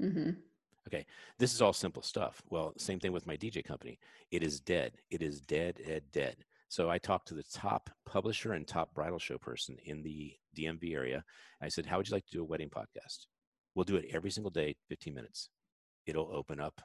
[0.00, 0.30] Mm-hmm.
[0.88, 1.04] Okay,
[1.38, 2.40] this is all simple stuff.
[2.50, 3.98] Well, same thing with my DJ company.
[4.30, 4.92] It is dead.
[5.10, 6.36] It is dead, dead, dead.
[6.68, 10.94] So I talked to the top publisher and top bridal show person in the DMV
[10.94, 11.24] area.
[11.60, 13.26] I said, How would you like to do a wedding podcast?
[13.74, 15.48] We'll do it every single day, 15 minutes.
[16.06, 16.80] It'll open up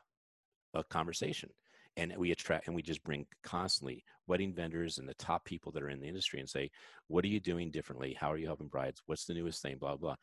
[0.73, 1.49] a conversation.
[1.97, 5.83] And we attract and we just bring constantly wedding vendors and the top people that
[5.83, 6.69] are in the industry and say,
[7.07, 8.15] What are you doing differently?
[8.19, 9.01] How are you helping brides?
[9.07, 9.77] What's the newest thing?
[9.77, 10.15] Blah, blah.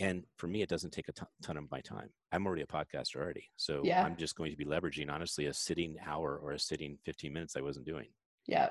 [0.00, 2.08] And for me, it doesn't take a ton of my time.
[2.32, 3.50] I'm already a podcaster already.
[3.56, 4.02] So yeah.
[4.02, 7.54] I'm just going to be leveraging, honestly, a sitting hour or a sitting 15 minutes
[7.56, 8.06] I wasn't doing.
[8.46, 8.70] Yeah.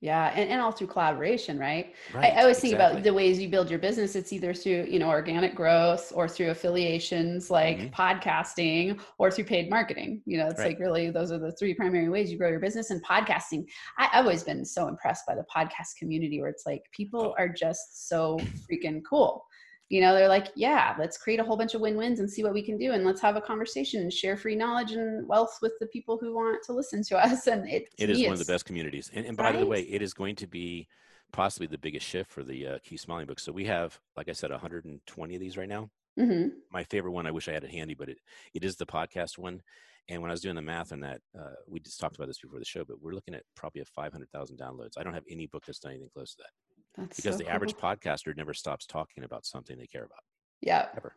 [0.00, 0.32] Yeah.
[0.34, 1.94] And, and all through collaboration, right?
[2.12, 2.70] right I, I always exactly.
[2.70, 4.16] think about the ways you build your business.
[4.16, 7.94] It's either through, you know, organic growth or through affiliations like mm-hmm.
[7.94, 10.22] podcasting or through paid marketing.
[10.26, 10.68] You know, it's right.
[10.68, 13.64] like really those are the three primary ways you grow your business and podcasting.
[13.98, 17.34] I, have always been so impressed by the podcast community where it's like people oh.
[17.38, 18.38] are just so
[18.70, 19.44] freaking cool
[19.88, 22.54] you know they're like yeah let's create a whole bunch of win-wins and see what
[22.54, 25.72] we can do and let's have a conversation and share free knowledge and wealth with
[25.80, 28.44] the people who want to listen to us and it, it is one of the
[28.44, 29.58] best communities and, and by right?
[29.58, 30.86] the way it is going to be
[31.32, 34.32] possibly the biggest shift for the uh, Keep Smiling book so we have like i
[34.32, 36.48] said 120 of these right now mm-hmm.
[36.72, 38.18] my favorite one i wish i had it handy but it,
[38.54, 39.60] it is the podcast one
[40.08, 42.38] and when I was doing the math on that, uh, we just talked about this
[42.38, 44.98] before the show, but we're looking at probably a 500,000 downloads.
[44.98, 46.50] I don't have any book that's done anything close to that.
[46.96, 47.52] That's because so the cool.
[47.52, 50.22] average podcaster never stops talking about something they care about.
[50.60, 50.86] Yeah.
[50.96, 51.14] Ever.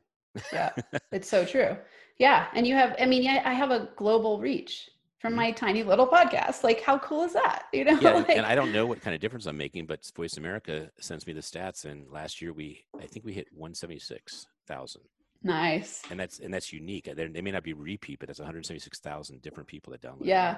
[0.51, 0.71] yeah.
[1.11, 1.77] It's so true.
[2.17, 2.47] Yeah.
[2.53, 5.37] And you have, I mean, I have a global reach from mm-hmm.
[5.37, 6.63] my tiny little podcast.
[6.63, 7.65] Like, how cool is that?
[7.73, 7.99] You know?
[7.99, 8.13] Yeah.
[8.15, 11.27] like, and I don't know what kind of difference I'm making, but Voice America sends
[11.27, 11.85] me the stats.
[11.85, 15.01] And last year we, I think we hit 176,000.
[15.43, 16.01] Nice.
[16.09, 17.09] And that's, and that's unique.
[17.15, 20.25] They may not be repeat, but that's 176,000 different people that download.
[20.25, 20.57] Yeah.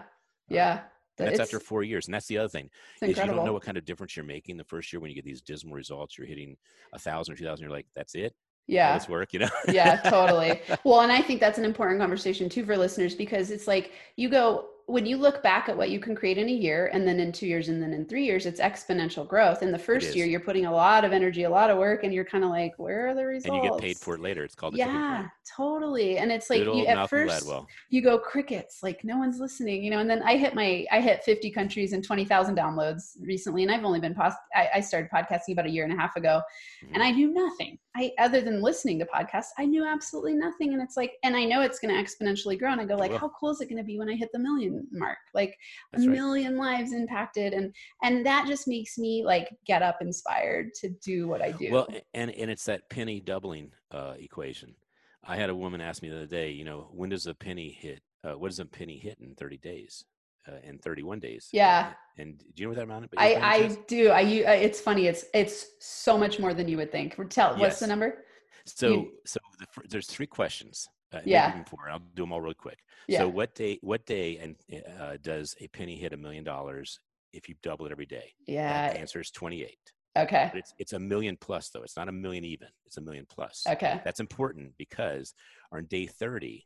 [0.49, 0.81] Yeah.
[1.19, 2.69] That's It's- after four years, and that's the other thing
[3.01, 5.09] It's is you don't know what kind of difference you're making the first year when
[5.09, 6.17] you get these dismal results.
[6.17, 6.57] You're hitting
[6.93, 7.63] a thousand or two thousand.
[7.63, 8.33] You're like, that's it.
[8.67, 8.97] Yeah.
[8.97, 9.49] this work, you know.
[9.67, 10.61] yeah, totally.
[10.83, 14.29] Well, and I think that's an important conversation too for listeners because it's like you
[14.29, 17.19] go when you look back at what you can create in a year and then
[17.19, 19.61] in two years and then in three years, it's exponential growth.
[19.61, 22.11] In the first year, you're putting a lot of energy, a lot of work, and
[22.11, 23.53] you're kind of like, where are the results?
[23.55, 24.43] and you get paid for it later.
[24.43, 26.17] It's called Yeah, totally.
[26.17, 27.67] And it's like you, at first Gladwell.
[27.89, 29.99] you go crickets, like no one's listening, you know.
[29.99, 33.85] And then I hit my I hit 50 countries and 20,000 downloads recently, and I've
[33.85, 36.41] only been pos- I, I started podcasting about a year and a half ago,
[36.83, 36.89] Mhm.
[36.95, 37.77] and I knew nothing.
[37.95, 40.73] I other than listening to podcasts, I knew absolutely nothing.
[40.73, 42.71] And it's like, and I know it's going to exponentially grow.
[42.71, 44.39] And I go like, how cool is it going to be when I hit the
[44.39, 45.17] million mark?
[45.33, 45.55] Like
[45.91, 46.15] That's a right.
[46.15, 51.27] million lives impacted, and and that just makes me like get up inspired to do
[51.27, 51.71] what I do.
[51.71, 54.75] Well, and and it's that penny doubling uh, equation.
[55.23, 57.69] I had a woman ask me the other day, you know, when does a penny
[57.69, 58.01] hit?
[58.23, 60.05] Uh, what does a penny hit in 30 days?
[60.47, 61.49] Uh, in 31 days.
[61.51, 61.91] Yeah.
[62.17, 63.09] And, do you know what that amount?
[63.17, 64.09] I I do.
[64.09, 65.07] I u- uh, it's funny.
[65.07, 67.15] It's it's so much more than you would think.
[67.29, 68.23] Tell what's the number?
[68.65, 70.87] So you- so the, there's three questions.
[71.11, 71.63] Uh, Yeah.
[71.89, 72.79] I'll do them all real quick.
[73.07, 73.19] Yeah.
[73.19, 74.55] So what day what day and
[74.99, 76.99] uh, does a penny hit a million dollars
[77.33, 78.33] if you double it every day?
[78.47, 78.91] yeah.
[78.93, 79.77] The answer is 28.
[80.17, 80.49] Okay.
[80.51, 81.81] But it's it's a million plus though.
[81.83, 82.67] It's not a million even.
[82.85, 83.63] It's a million plus.
[83.67, 84.01] Okay.
[84.03, 85.33] That's important because
[85.71, 86.65] on day 30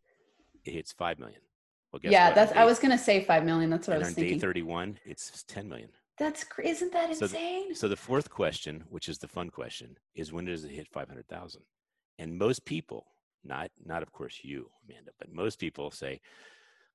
[0.66, 1.42] it hits 5 million.
[1.92, 2.36] Well, guess Yeah, what?
[2.36, 2.52] That's.
[2.54, 3.70] I was gonna say five million.
[3.70, 4.40] That's what I was on day thinking.
[4.40, 5.90] 31 it's 10 million.
[6.18, 7.76] That's isn't that So the- insane?
[7.76, 11.62] So the fourth question, which is the fun question, is when does it hit 500,000?
[12.20, 13.08] And most people,
[13.44, 16.22] not not of course you, Amanda, but most people say,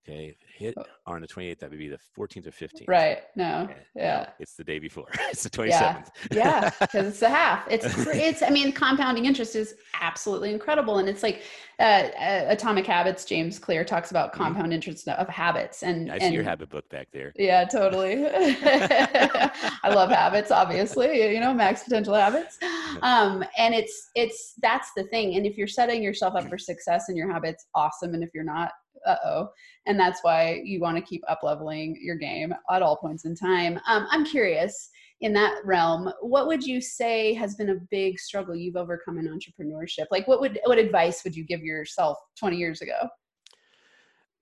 [0.07, 0.85] okay, hit Oh.
[1.07, 2.89] on the 28th, that would be the 14th or 15th.
[2.89, 3.19] right.
[3.37, 3.63] No.
[3.65, 4.31] Okay, no, Yeah.
[4.39, 5.07] it's the day before.
[5.31, 6.09] it's the 27th.
[6.33, 11.09] yeah because it's a half it's it's i mean compounding interest is absolutely incredible and
[11.09, 11.43] it's like
[11.81, 14.37] uh, uh, atomic habits james clear talks about Mhm.
[14.37, 17.33] compound interest of habits and I see your habit book back there.
[17.37, 22.59] yeah totally i love habits obviously you know max potential habits
[23.03, 27.09] um and it's it's that's the thing and if you're setting yourself up for success
[27.09, 28.71] in your habits awesome and if you're not
[29.07, 29.49] uh-oh
[29.87, 33.35] and that's why you want to keep up leveling your game at all points in
[33.35, 38.19] time um, i'm curious in that realm what would you say has been a big
[38.19, 42.57] struggle you've overcome in entrepreneurship like what would what advice would you give yourself 20
[42.57, 43.09] years ago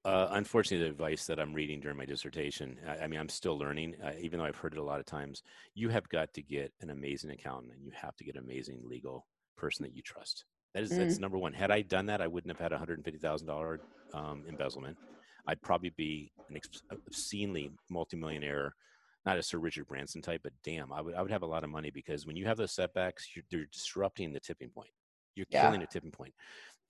[0.04, 3.58] Uh, unfortunately, the advice that I'm reading during my dissertation, I, I mean, I'm still
[3.58, 5.42] learning, uh, even though I've heard it a lot of times.
[5.74, 8.82] You have got to get an amazing accountant and you have to get an amazing
[8.84, 10.44] legal person that you trust.
[10.74, 11.52] That is, that's number one.
[11.54, 13.78] Had I done that, I wouldn't have had a $150,000
[14.14, 14.96] um, embezzlement.
[15.46, 16.58] I'd probably be an
[17.06, 18.74] obscenely multimillionaire,
[19.24, 21.64] not a Sir Richard Branson type, but damn, I would, I would have a lot
[21.64, 24.90] of money because when you have those setbacks, you're, they're disrupting the tipping point.
[25.34, 25.62] You're Yeah.
[25.62, 26.34] killing the tipping point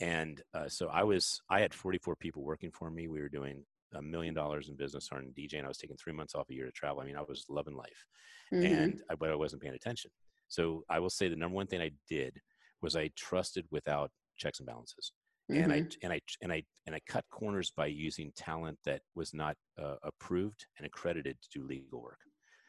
[0.00, 3.64] and uh, so i was i had 44 people working for me we were doing
[3.94, 6.54] a million dollars in business on dj and i was taking three months off a
[6.54, 8.04] year to travel i mean i was loving life
[8.52, 8.84] Mhm.
[8.84, 10.10] and I, but i wasn't paying attention
[10.48, 12.38] so i will say the number one thing i did
[12.82, 15.12] was i trusted without checks and balances
[15.54, 15.96] and i Mhm.
[16.02, 19.96] and i and i and i cut corners by using talent that was not uh,
[20.02, 22.20] approved and accredited to do legal work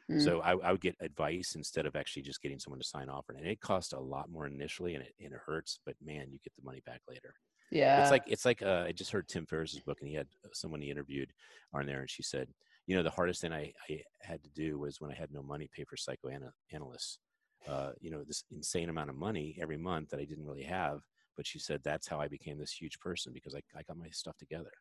[0.09, 0.17] Mhm.
[0.17, 3.25] so I, I would get advice instead of actually just getting someone to sign off
[3.29, 3.39] on it.
[3.41, 5.79] And it cost a lot more initially, and it and it hurts.
[5.85, 7.35] But man, you get the money back later.
[7.69, 10.27] yeah It's like it's like uh, I just heard Tim Ferriss's book, and he had
[10.45, 11.33] uh, someone he interviewed
[11.73, 12.53] on there, and she said,
[12.85, 15.43] you know, the hardest thing I, I had to do was when I had no
[15.43, 17.19] money, pay for psychoanalysts.
[17.65, 21.01] Uh, you know, this insane amount of money every month that I didn't really have.
[21.38, 24.10] But she said that's how I became this huge person because I, I got my
[24.10, 24.71] stuff together.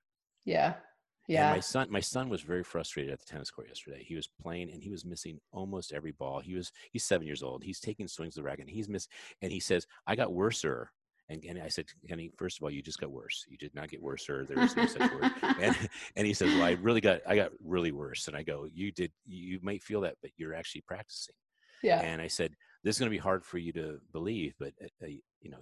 [1.28, 4.04] yeah And yeah my son, my son was very frustrated at the tennis court yesterday.
[4.04, 6.40] He was playing and he was missing almost every ball.
[6.40, 7.62] He was he's seven years old.
[7.62, 9.10] He's taking swings of the racket and he's missed.
[9.42, 10.90] And he says, "I got worser."
[11.28, 13.44] And, and I said, Kenny, first of all, you just got worse.
[13.48, 14.44] You did not get worse, worser.
[14.44, 15.32] There is no such word.
[15.60, 15.76] And,
[16.16, 18.28] and he says, well, I really got, I got really worse.
[18.28, 21.34] And I go, you did, you might feel that, but you're actually practicing.
[21.82, 22.52] yeah And I said,
[22.84, 25.08] this is going to be hard for you to believe, but uh, uh,
[25.40, 25.58] you know,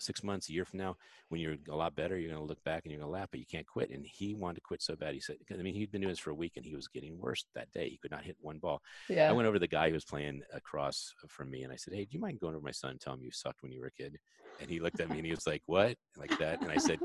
[0.00, 0.96] six months, a year from now,
[1.28, 3.28] when you're a lot better, you're going to look back and you're going to laugh,
[3.30, 3.90] but you can't quit.
[3.90, 5.14] And he wanted to quit so bad.
[5.14, 6.88] He said, 'cause, I mean, he'd been doing this for a week and he was
[6.88, 7.88] getting worse that day.
[7.88, 8.82] He could not hit one ball.
[9.08, 11.76] yeah I went over to the guy who was playing across from me and I
[11.76, 13.62] said, Hey, do you mind going over to my son and telling him you sucked
[13.62, 14.18] when you were a kid?
[14.60, 15.96] And he looked at me and he was like, What?
[16.16, 16.60] Like that.
[16.62, 16.98] And I said,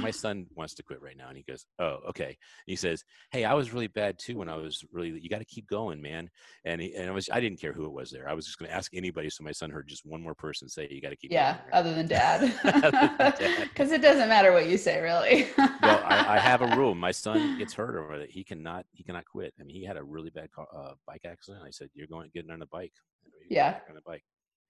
[0.00, 1.28] My son wants to quit right now.
[1.28, 2.36] And he goes, Oh, okay.
[2.66, 5.44] He says, Hey, I was really bad too when I was really, you got to
[5.44, 6.28] keep going, man.
[6.64, 8.28] And, he, and I was, I didn't care who it was there.
[8.28, 9.30] I was just going to ask anybody.
[9.30, 11.68] So my son heard just one more person say, You got to keep yeah going.
[11.72, 13.68] other than dad Other than dad.
[13.68, 16.94] because it doesn't matter what you say really well, I, I have a rule.
[16.94, 19.54] My son gets hurt or he cannot he cannot quit.
[19.60, 21.64] I mean, he had a really bad car, uh, bike accident.
[21.66, 22.92] I said, "You're going getting on a bike."
[23.24, 23.78] You know, you Yeah.
[23.88, 24.24] on a bike.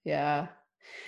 [0.04, 0.46] yeah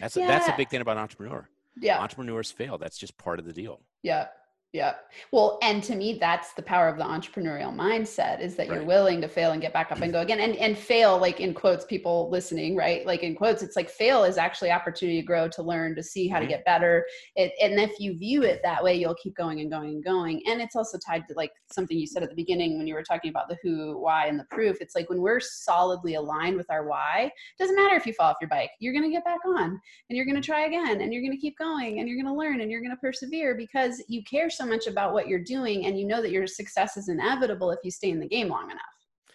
[0.00, 1.48] That's a, that's a big thing about entrepreneur.
[1.80, 2.78] yeah Entrepreneurs fail.
[2.78, 3.80] That's just part of the deal.
[4.02, 4.26] yeah
[4.72, 4.94] Yeah.
[5.32, 8.76] Well, and to me, that's the power of the entrepreneurial mindset is that right.
[8.76, 10.40] you're willing to fail and get back up and go again.
[10.40, 13.04] And and fail, like in quotes, people listening, right?
[13.04, 16.26] Like in quotes, it's like fail is actually opportunity to grow, to learn, to see
[16.26, 16.46] how mm-hmm.
[16.46, 17.04] to get better.
[17.36, 20.40] It, and if you view it that way, you'll keep going and going and going.
[20.46, 23.02] And it's also tied to like something you said at the beginning when you were
[23.02, 24.78] talking about the who, why, and the proof.
[24.80, 28.30] It's like when we're solidly aligned with our why, it doesn't matter if you fall
[28.30, 29.64] off your bike, you're gonna get back on
[30.08, 32.70] and you're gonna try again and you're gonna keep going and you're gonna learn and
[32.70, 36.06] you're gonna persevere because you care so so much about what you're doing and you
[36.06, 38.82] know that your success is inevitable if you stay in the game long enough.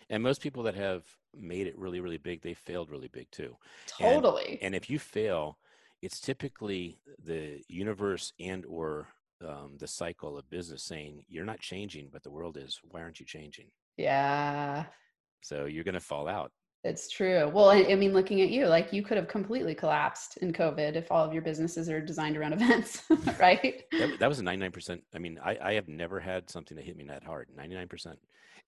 [0.09, 1.03] And most people that have
[1.35, 3.55] made it really really big they failed really big too.
[3.99, 4.53] Totally.
[4.53, 5.57] and, and if you fail
[6.01, 9.07] it's typically the universe and or
[9.45, 12.79] um, the cycle of business saying you're not changing but the world is.
[12.89, 13.67] Why aren't you changing?
[13.97, 14.85] Yeah.
[15.41, 16.51] So you're going to fall out
[16.83, 17.49] it's true.
[17.53, 20.95] Well, I, I, mean, looking at you, like you could have completely collapsed in COVID
[20.95, 23.03] if all of your businesses are designed around events,
[23.39, 23.83] right?
[23.91, 25.01] That, that, was a 99%.
[25.13, 28.15] I mean, I, I have never had something that hit me that hard, 99%.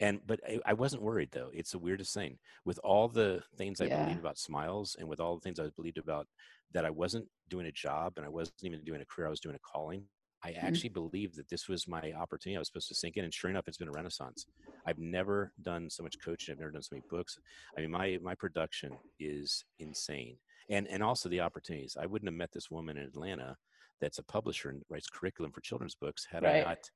[0.01, 1.49] And, but I, I wasn't worried though.
[1.53, 4.03] It's the weirdest thing with all the things I yeah.
[4.03, 6.27] believed about smiles and with all the things I believed about
[6.73, 9.27] that I wasn't doing a job and I wasn't even doing a career.
[9.27, 10.03] I was doing a calling.
[10.43, 10.65] I mm-hmm.
[10.65, 11.09] actually mm-hmm.
[11.09, 12.55] believed that this was my opportunity.
[12.55, 14.45] I was supposed to sink in, and sure enough, it's been a renaissance.
[14.85, 16.53] I've never done so much coaching.
[16.53, 17.37] I've never done so many books.
[17.77, 20.37] I mean, my my production is insane,
[20.69, 21.97] and and also the opportunities.
[21.99, 23.57] I wouldn't have met this woman in Atlanta
[24.01, 26.65] that's a publisher and writes curriculum for children's books had right.
[26.65, 26.89] I not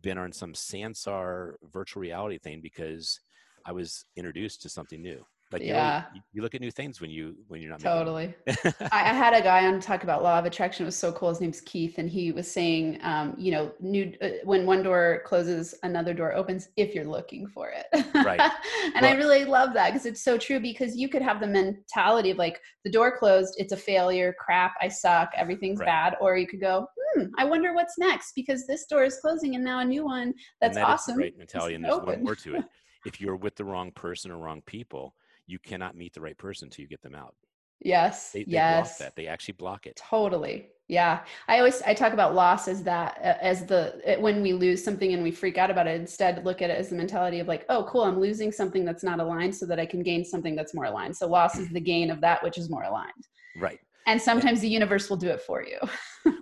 [0.00, 3.20] been on some Sansar virtual reality thing because
[3.66, 5.24] I was introduced to something new.
[5.50, 8.34] But yeah, you, you, look at new things when you when you're not totally.
[8.48, 10.84] I, I, had a guy on talk about law of attraction.
[10.84, 11.28] It was so cool.
[11.28, 15.22] His name's Keith, and he was saying, um, you know, new uh, when one door
[15.24, 17.86] closes, another door opens if you're looking for it.
[18.14, 18.40] Right.
[18.84, 20.58] and well, I really love that because it's so true.
[20.58, 24.72] Because you could have the mentality of like the door closed, it's a failure, crap,
[24.80, 25.86] I suck, everything's right.
[25.86, 29.54] bad, or you could go, hmm, I wonder what's next because this door is closing
[29.54, 31.18] and now a new one that's that awesome.
[31.18, 32.08] Right mentality, and there's open.
[32.08, 32.64] one more to it.
[33.06, 35.14] If you're with the wrong person or wrong people
[35.46, 37.34] you cannot meet the right person until you get them out.
[37.80, 38.32] Yes.
[38.32, 38.98] They, they yes.
[38.98, 39.16] block that.
[39.16, 39.96] They actually block it.
[39.96, 40.68] Totally.
[40.88, 41.20] Yeah.
[41.48, 45.22] I always I talk about loss as that as the when we lose something and
[45.22, 45.98] we freak out about it.
[46.00, 49.02] Instead, look at it as the mentality of like, oh, cool, I'm losing something that's
[49.02, 51.16] not aligned so that I can gain something that's more aligned.
[51.16, 53.12] So loss is the gain of that which is more aligned.
[53.56, 53.80] Right.
[54.06, 55.78] And sometimes the universe will do it for you.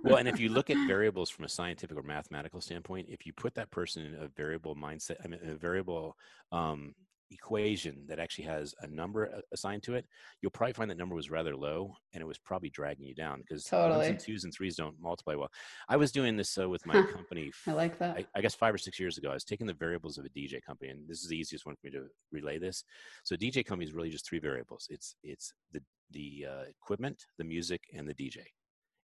[0.02, 3.32] well, and if you look at variables from a scientific or mathematical standpoint, if you
[3.32, 6.16] put that person in a variable mindset, I mean, a variable
[6.50, 6.94] um,
[7.32, 10.06] equation that actually has a number assigned to it,
[10.40, 13.40] you'll probably find that number was rather low and it was probably dragging you down
[13.40, 13.98] because totally.
[13.98, 15.50] ones and twos and threes don't multiply well.
[15.88, 17.50] I was doing this uh, with my company.
[17.66, 18.16] I like that.
[18.16, 20.28] I, I, guess five or six years ago, I was taking the variables of a
[20.28, 22.84] DJ company, and this is the easiest one for me to relay this.
[23.24, 24.86] So DJ company is really just three variables.
[24.90, 28.38] It's it's the the uh, equipment, the music, and the DJ.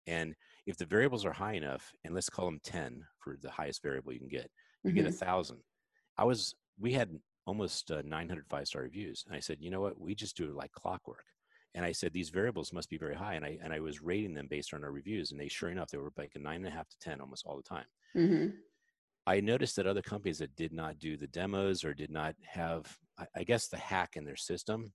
[0.07, 0.35] And
[0.67, 4.13] if the variables are high enough, and let's call them ten for the highest variable
[4.13, 4.51] you can get,
[4.83, 4.97] you mm-hmm.
[4.97, 5.25] get a mm-hmm.
[5.25, 5.59] thousand.
[6.17, 7.11] I was we had
[7.49, 9.25] almost uh, 900 five star reviews.
[9.27, 9.99] And I said, you know what?
[9.99, 11.25] We just do it like clockwork.
[11.75, 13.35] And I said, these variables must be very high.
[13.35, 15.33] And I, and I was rating them based on our reviews.
[15.33, 17.47] And they, sure enough, they were like a nine and a half to 10 almost
[17.47, 17.87] all the time.
[18.15, 18.49] Mm-hmm.
[19.27, 22.87] I noticed that other companies that did not do the demos or did not have,
[23.19, 24.93] I, I guess, the hack in their system,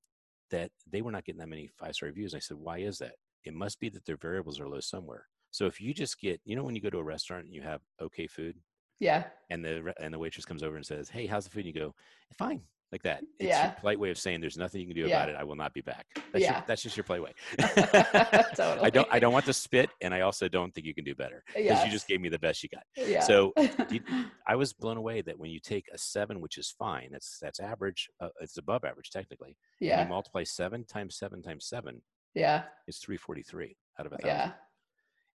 [0.52, 2.34] that they were not getting that many five star reviews.
[2.34, 3.16] And I said, why is that?
[3.46, 5.26] It must be that their variables are low somewhere.
[5.50, 7.62] So if you just get, you know, when you go to a restaurant and you
[7.63, 8.58] have okay food,
[9.04, 9.24] yeah.
[9.50, 11.82] And the and the waitress comes over and says, "Hey, how's the food?" And you
[11.82, 11.94] go,
[12.38, 12.62] "Fine."
[12.92, 13.24] Like that.
[13.39, 13.63] It's yeah.
[13.63, 15.18] your polite way of saying there's nothing you can do yeah.
[15.18, 15.36] about it.
[15.36, 16.06] I will not be back.
[16.32, 16.58] That's yeah.
[16.58, 17.32] Your, that's just your polite way.
[17.58, 18.80] totally.
[18.84, 21.16] I don't I don't want to spit and I also don't think you can do
[21.16, 21.44] better.
[21.48, 21.86] Because yes.
[21.86, 22.84] you just gave me the best you got.
[22.96, 23.22] Yeah.
[23.22, 23.52] So
[23.89, 24.00] you,
[24.48, 27.60] I was blown away that when you take a seven, which is fine, that's that's
[27.60, 29.58] average, uh, it's above average technically.
[29.80, 30.04] Yeah.
[30.04, 32.00] you multiply seven times seven times seven.
[32.36, 32.62] Yeah.
[32.88, 34.28] It's 343 out of a thousand.
[34.38, 34.52] Yeah.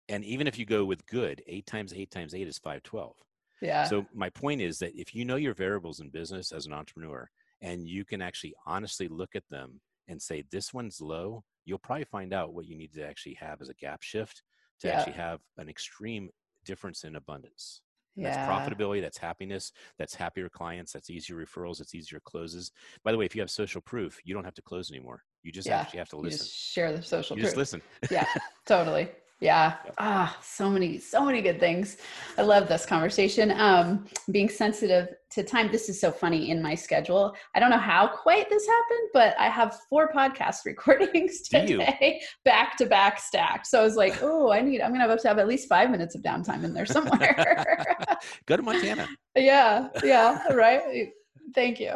[0.10, 3.16] And even if you go with good, eight times eight times eight is 512.
[3.62, 3.86] Yeah.
[3.86, 7.30] So my point is that if you know your variables in business as an entrepreneur
[7.62, 12.06] and you can actually honestly look at them and say this one's low, you'll probably
[12.06, 14.44] find out what you need to actually have as a gap shift
[14.82, 15.00] to yeah.
[15.00, 16.30] actually have an extreme
[16.66, 17.82] difference in abundance.
[18.16, 18.32] Yeah.
[18.32, 22.72] That's profitability, that's happiness, that's happier clients, that's easier referrals, it's easier closes.
[23.04, 25.22] By the way, if you have social proof, you don't have to close anymore.
[25.44, 25.80] You just yeah.
[25.80, 26.48] actually have to listen.
[26.50, 27.50] share the social you proof.
[27.50, 27.82] Just listen.
[28.10, 28.26] yeah,
[28.66, 29.10] totally.
[29.40, 29.76] Yeah.
[30.00, 31.98] Ah, so many, so many good things.
[32.40, 33.52] I love this conversation.
[33.52, 35.72] Um, being sensitive to time.
[35.72, 37.36] This is so funny in my schedule.
[37.54, 42.78] I don't know how quite this happened, but I have four podcast recordings today, back
[42.78, 43.68] to back stacked.
[43.68, 45.70] So I was like, oh, I need, I'm going to have to have at least
[45.70, 47.86] five minutes of downtime in there somewhere.
[48.48, 49.08] Go to Montana.
[49.36, 49.90] yeah.
[50.04, 50.52] Yeah.
[50.52, 51.12] Right.
[51.54, 51.92] Thank you.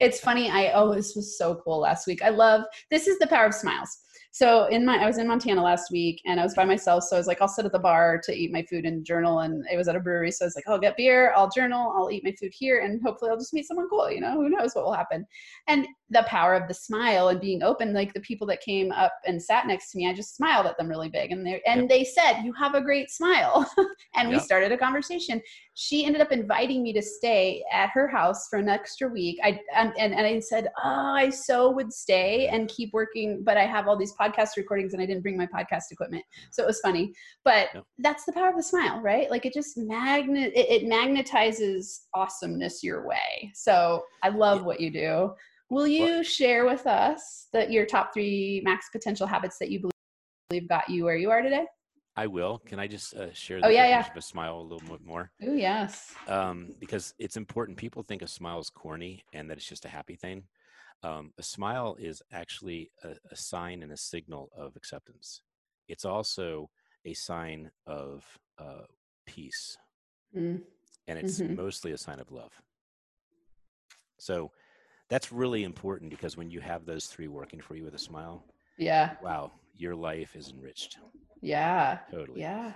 [0.00, 0.50] it's funny.
[0.50, 2.22] I, oh, this was so cool last week.
[2.22, 4.00] I love, this is the power of smiles
[4.34, 7.04] So in my, I was in Montana last week and I was by myself.
[7.04, 9.38] So I was like, I'll sit at the bar to eat my food and journal.
[9.38, 10.32] And it was at a brewery.
[10.32, 12.80] So I was like, I'll get beer, I'll journal, I'll eat my food here.
[12.80, 14.10] And hopefully I'll just meet someone cool.
[14.10, 15.24] You know, who knows what will happen.
[15.68, 19.12] And the power of the smile and being open, like the people that came up
[19.26, 21.32] and sat next to me, I just smiled at them really big.
[21.32, 21.88] And they, and yep.
[21.88, 23.68] they said, you have a great smile.
[24.14, 24.38] and yep.
[24.40, 25.40] we started a conversation.
[25.74, 29.38] She ended up inviting me to stay at her house for an extra week.
[29.42, 33.56] I, and, and, and I said, oh, I so would stay and keep working, but
[33.56, 36.24] I have all these podcast recordings and I didn't bring my podcast equipment.
[36.50, 37.12] So it was funny.
[37.44, 37.84] But yep.
[37.98, 39.30] that's the power of the smile, right?
[39.30, 43.50] Like it just magnet it, it magnetizes awesomeness your way.
[43.54, 45.34] So I love what you do.
[45.74, 49.90] Will you share with us that your top three max potential habits that you
[50.48, 51.66] believe got you where you are today?
[52.16, 52.58] I will.
[52.58, 54.00] Can I just uh, share the oh, yeah, yeah.
[54.00, 55.32] of a smile a little bit more?
[55.42, 56.14] Oh yes.
[56.28, 57.76] Um, because it's important.
[57.76, 60.44] People think a smile is corny and that it's just a happy thing
[61.04, 65.42] um, a smile is actually a, a, sign and a signal of acceptance.
[65.86, 66.70] It's also
[67.04, 68.24] a sign of
[68.58, 68.86] uh,
[69.26, 69.76] peace,
[70.34, 70.60] mm.
[71.06, 71.56] and it's mm-hmm.
[71.56, 72.52] mostly a sign of love.
[74.18, 74.50] So
[75.14, 78.44] that's really important because when you have those three working for you with a smile,
[78.76, 80.98] yeah, wow, your life is enriched.
[81.40, 82.40] Yeah, totally.
[82.40, 82.72] Yeah,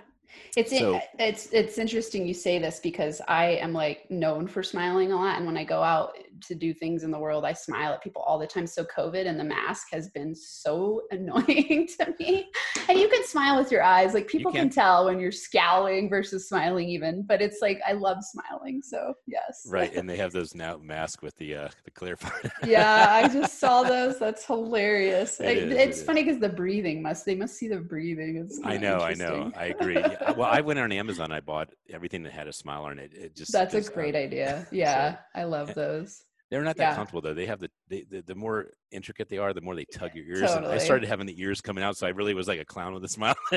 [0.55, 5.11] it's so, it's it's interesting you say this because I am like known for smiling
[5.11, 6.17] a lot, and when I go out
[6.47, 8.65] to do things in the world, I smile at people all the time.
[8.65, 12.49] So COVID and the mask has been so annoying to me.
[12.87, 14.69] And you can smile with your eyes, like people can.
[14.69, 17.23] tell when you're scowling versus smiling, even.
[17.23, 19.65] But it's like I love smiling, so yes.
[19.67, 22.51] Right, and they have those now mask with the uh the clear part.
[22.65, 24.19] yeah, I just saw those.
[24.19, 25.39] That's hilarious.
[25.39, 28.37] It is, it's it funny because the breathing must they must see the breathing.
[28.37, 30.03] It's I know, I know, I agree
[30.35, 31.31] well, I went on Amazon.
[31.31, 33.13] I bought everything that had a smile on it.
[33.13, 34.67] It just that's just, a great um, idea.
[34.71, 36.23] Yeah, so, I love those.
[36.49, 36.95] They're not that yeah.
[36.95, 37.33] comfortable though.
[37.33, 40.25] They have the, they, the the more intricate they are, the more they tug your
[40.25, 40.41] ears.
[40.41, 40.65] Totally.
[40.65, 42.93] And I started having the ears coming out, so I really was like a clown
[42.93, 43.35] with a smile.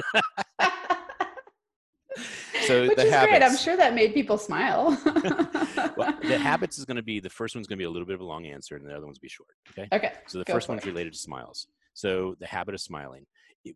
[2.66, 3.30] so Which the is habits.
[3.30, 3.42] great.
[3.42, 4.98] I'm sure that made people smile.
[5.96, 8.06] well, the habits is going to be the first one's going to be a little
[8.06, 9.50] bit of a long answer, and the other one's be short.
[9.70, 9.88] Okay.
[9.92, 10.12] Okay.
[10.26, 10.86] So the first one's it.
[10.86, 11.66] related to smiles.
[11.94, 13.26] So the habit of smiling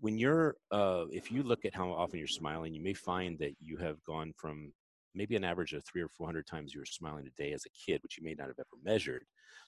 [0.01, 3.55] when you're uh, if you look at how often you're smiling you may find that
[3.61, 4.73] you have gone from
[5.15, 7.65] maybe an average of three or four hundred times you were smiling a day as
[7.65, 9.25] a kid which you may not have ever measured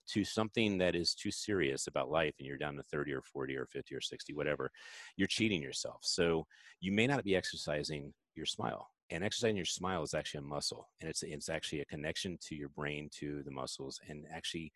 [0.09, 3.57] to something that is too serious about life and you're down to 30 or 40
[3.57, 4.71] or 50 or 60 whatever
[5.17, 6.01] you're cheating yourself.
[6.03, 6.47] So
[6.81, 10.89] you may not be exercising your smile and exercising your smile is actually a muscle
[11.01, 14.73] and it's it's actually a connection to your brain to the muscles and actually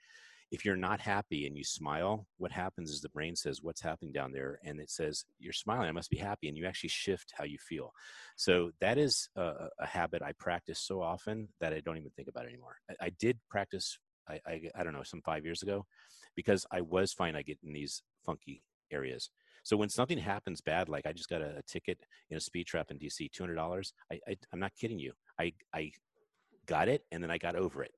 [0.53, 4.13] if you're not happy and you smile, what happens is the brain says, What's happening
[4.13, 4.61] down there?
[4.63, 6.47] And it says, You're smiling, I must be happy.
[6.47, 7.93] And you actually shift how you feel.
[8.37, 12.29] So that is a, a habit I practice so often that I don't even think
[12.29, 12.77] about it anymore.
[12.91, 13.99] I, I did practice,
[14.29, 15.87] I, I, I, don't know, some five years ago
[16.37, 17.35] because I was fine.
[17.35, 19.31] I get in these funky areas.
[19.65, 21.99] So when something happens bad, like I just got a, a ticket
[22.29, 25.13] in a speed trap in DC, $200, I, I, I'm not kidding you.
[25.41, 25.93] I, I
[26.67, 27.93] got it and then I got over it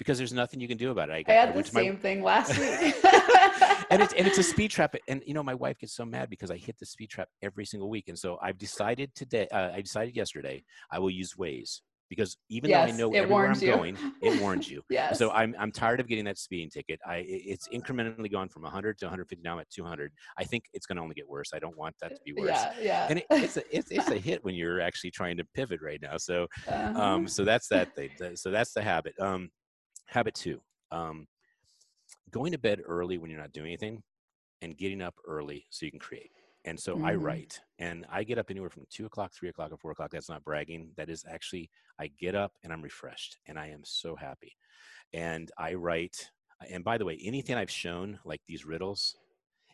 [0.00, 1.12] because there's nothing you can do about it.
[1.12, 2.94] I, got, I had I the same my, thing last week.
[3.90, 4.96] and it's and it's a speed trap.
[5.08, 7.66] And you know, my wife gets so mad because I hit the speed trap every
[7.66, 8.08] single week.
[8.08, 9.46] And so I've decided today.
[9.52, 13.46] Uh, I decided yesterday I will use Waze because even yes, though I know everywhere
[13.50, 13.72] I'm you.
[13.74, 14.82] going, it warns you.
[14.90, 15.18] yes.
[15.18, 16.98] So I'm I'm tired of getting that speeding ticket.
[17.06, 20.12] I it's incrementally gone from 100 to 150 now I'm at 200.
[20.38, 21.50] I think it's going to only get worse.
[21.54, 22.48] I don't want that to be worse.
[22.48, 23.06] Yeah, yeah.
[23.10, 26.00] And it, it's a it's, it's a hit when you're actually trying to pivot right
[26.00, 26.16] now.
[26.16, 26.98] So uh-huh.
[26.98, 28.10] um so that's that thing.
[28.34, 29.12] So that's the habit.
[29.20, 29.50] Um
[30.10, 31.28] Habit two, um,
[32.32, 34.02] going to bed early when you're not doing anything
[34.60, 36.32] and getting up early so you can create.
[36.64, 37.06] And so mm-hmm.
[37.06, 40.10] I write and I get up anywhere from two o'clock, three o'clock, or four o'clock.
[40.10, 40.90] That's not bragging.
[40.96, 44.56] That is actually, I get up and I'm refreshed and I am so happy.
[45.12, 46.28] And I write.
[46.68, 49.16] And by the way, anything I've shown, like these riddles,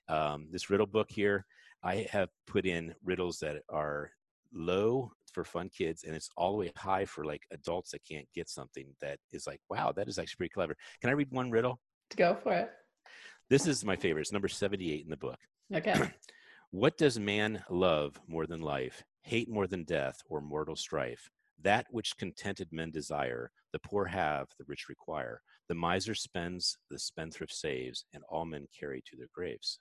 [0.08, 1.46] um, this riddle book here,
[1.82, 4.10] I have put in riddles that are
[4.52, 8.26] low for fun kids and it's all the way high for like adults that can't
[8.34, 10.74] get something that is like wow that is actually pretty clever.
[11.02, 11.78] Can i read one riddle?
[12.16, 12.70] Go for it.
[13.50, 15.38] This is my favorite it's number 78 in the book.
[15.74, 15.94] Okay.
[16.72, 21.30] What does man love more than life hate more than death or mortal strife?
[21.62, 25.40] That which contented men desire the poor have the rich require.
[25.68, 29.78] The miser spends the spendthrift saves and all men carry to their graves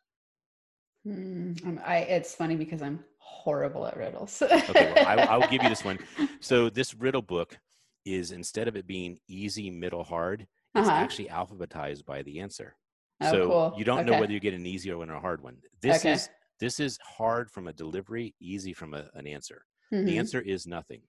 [1.07, 4.41] Mm, I, it's funny because I'm horrible at riddles.
[4.41, 5.99] okay, well, I, will give you this one.
[6.39, 7.57] So this riddle book
[8.05, 10.45] is instead of it being easy, middle, hard,
[10.75, 10.97] it's uh-huh.
[10.97, 12.75] actually alphabetized by the answer.
[13.21, 13.73] Oh, so cool.
[13.77, 14.11] you don't okay.
[14.11, 15.57] know whether you get an easy one or a hard one.
[15.81, 16.13] This okay.
[16.13, 16.29] is
[16.59, 19.65] this is hard from a delivery, easy from a, an answer.
[19.93, 20.05] Mm-hmm.
[20.05, 21.01] The answer is nothing.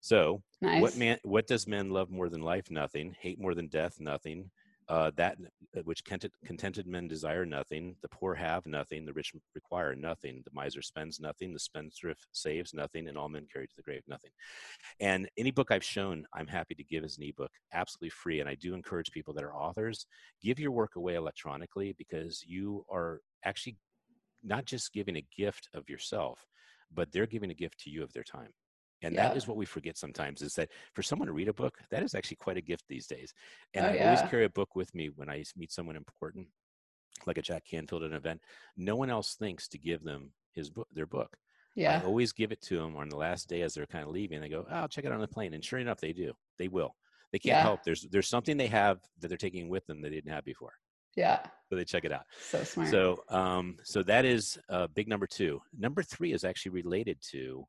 [0.00, 0.80] So nice.
[0.80, 2.70] what man what does men love more than life?
[2.70, 3.14] Nothing.
[3.20, 4.00] Hate more than death?
[4.00, 4.50] Nothing.
[4.90, 5.38] Uh, that
[5.76, 10.42] uh, which contented, contented men desire nothing, the poor have nothing, the rich require nothing,
[10.44, 14.02] the miser spends nothing, the spendthrift saves nothing, and all men carry to the grave
[14.08, 14.32] nothing.
[14.98, 18.40] And any book I've shown, I'm happy to give as an ebook, absolutely free.
[18.40, 20.06] And I do encourage people that are authors,
[20.42, 23.76] give your work away electronically because you are actually
[24.42, 26.44] not just giving a gift of yourself,
[26.92, 28.52] but they're giving a gift to you of their time.
[29.02, 29.28] And yeah.
[29.28, 32.02] that is what we forget sometimes is that for someone to read a book, that
[32.02, 33.32] is actually quite a gift these days.
[33.74, 34.04] And oh, I yeah.
[34.14, 36.48] always carry a book with me when I meet someone important,
[37.26, 38.40] like a Jack Canfield at an event.
[38.76, 41.36] No one else thinks to give them his book, their book.
[41.76, 42.00] Yeah.
[42.02, 44.40] I always give it to them on the last day as they're kind of leaving.
[44.40, 45.54] They go, oh, I'll check it out on the plane.
[45.54, 46.32] And sure enough, they do.
[46.58, 46.94] They will.
[47.32, 47.62] They can't yeah.
[47.62, 47.84] help.
[47.84, 50.72] There's there's something they have that they're taking with them they didn't have before.
[51.16, 51.40] Yeah.
[51.68, 52.24] So they check it out.
[52.40, 52.90] So smart.
[52.90, 55.60] So um so that is uh big number two.
[55.76, 57.66] Number three is actually related to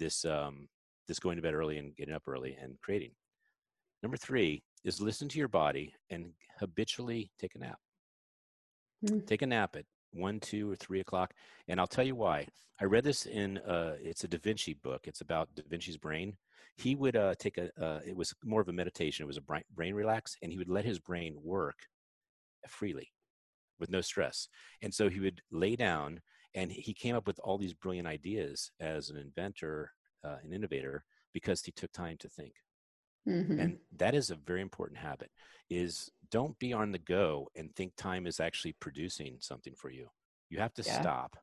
[0.00, 0.68] this um
[1.06, 3.12] this going to bed early and getting up early and creating.
[4.02, 7.78] Number three is listen to your body and habitually take a nap.
[9.04, 9.26] Mm.
[9.26, 11.32] Take a nap at one, two, or three o'clock.
[11.68, 12.46] And I'll tell you why.
[12.80, 15.02] I read this in uh, it's a Da Vinci book.
[15.06, 16.36] It's about Da Vinci's brain.
[16.76, 17.70] He would uh, take a.
[17.82, 19.24] Uh, it was more of a meditation.
[19.24, 21.76] It was a brain relax, and he would let his brain work
[22.68, 23.08] freely,
[23.78, 24.48] with no stress.
[24.80, 26.20] And so he would lay down,
[26.54, 29.92] and he came up with all these brilliant ideas as an inventor
[30.24, 32.52] uh, an innovator because he took time to think.
[33.28, 33.60] Mm-hmm.
[33.60, 35.30] And that is a very important habit
[35.68, 40.08] is don't be on the go and think time is actually producing something for you.
[40.48, 41.00] You have to yeah.
[41.00, 41.36] stop.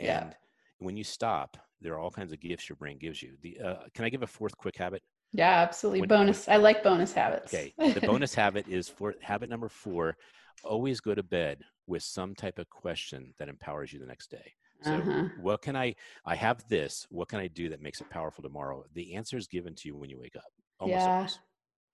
[0.00, 0.32] And yeah.
[0.78, 3.34] when you stop, there are all kinds of gifts your brain gives you.
[3.42, 5.02] The uh, can I give a fourth quick habit?
[5.32, 6.00] Yeah, absolutely.
[6.00, 6.48] When, bonus.
[6.48, 7.52] I like bonus habits.
[7.52, 7.72] Okay.
[7.78, 10.16] The bonus habit is for habit number 4,
[10.64, 14.54] always go to bed with some type of question that empowers you the next day.
[14.82, 15.24] So uh-huh.
[15.40, 18.84] what can I I have this, what can I do that makes it powerful tomorrow?
[18.94, 20.50] The answer is given to you when you wake up.
[20.80, 21.14] Almost yeah.
[21.16, 21.38] Always.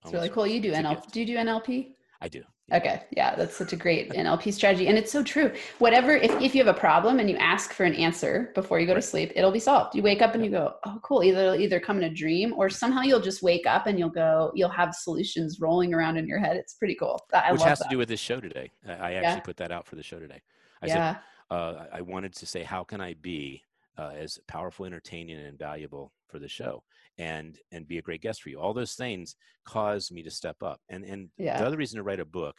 [0.04, 0.46] It's really cool.
[0.46, 1.10] You do NLP.
[1.10, 1.94] Do you do NLP?
[2.20, 2.42] I do.
[2.72, 3.02] Okay.
[3.16, 4.88] Yeah, that's such a great NLP strategy.
[4.88, 5.52] And it's so true.
[5.78, 8.86] Whatever, if, if you have a problem and you ask for an answer before you
[8.86, 9.94] go to sleep, it'll be solved.
[9.94, 11.22] You wake up and you go, oh, cool.
[11.22, 14.10] Either it'll either come in a dream or somehow you'll just wake up and you'll
[14.10, 16.56] go, you'll have solutions rolling around in your head.
[16.56, 17.24] It's pretty cool.
[17.32, 17.84] I Which has that.
[17.84, 18.70] to do with this show today.
[18.86, 19.40] I actually yeah.
[19.40, 20.42] put that out for the show today.
[20.82, 21.14] I yeah.
[21.14, 23.62] said, uh, I wanted to say, how can I be
[23.96, 26.82] uh, as powerful, entertaining, and valuable for the show,
[27.18, 28.60] and and be a great guest for you?
[28.60, 30.80] All those things cause me to step up.
[30.88, 31.58] And and yeah.
[31.58, 32.56] the other reason to write a book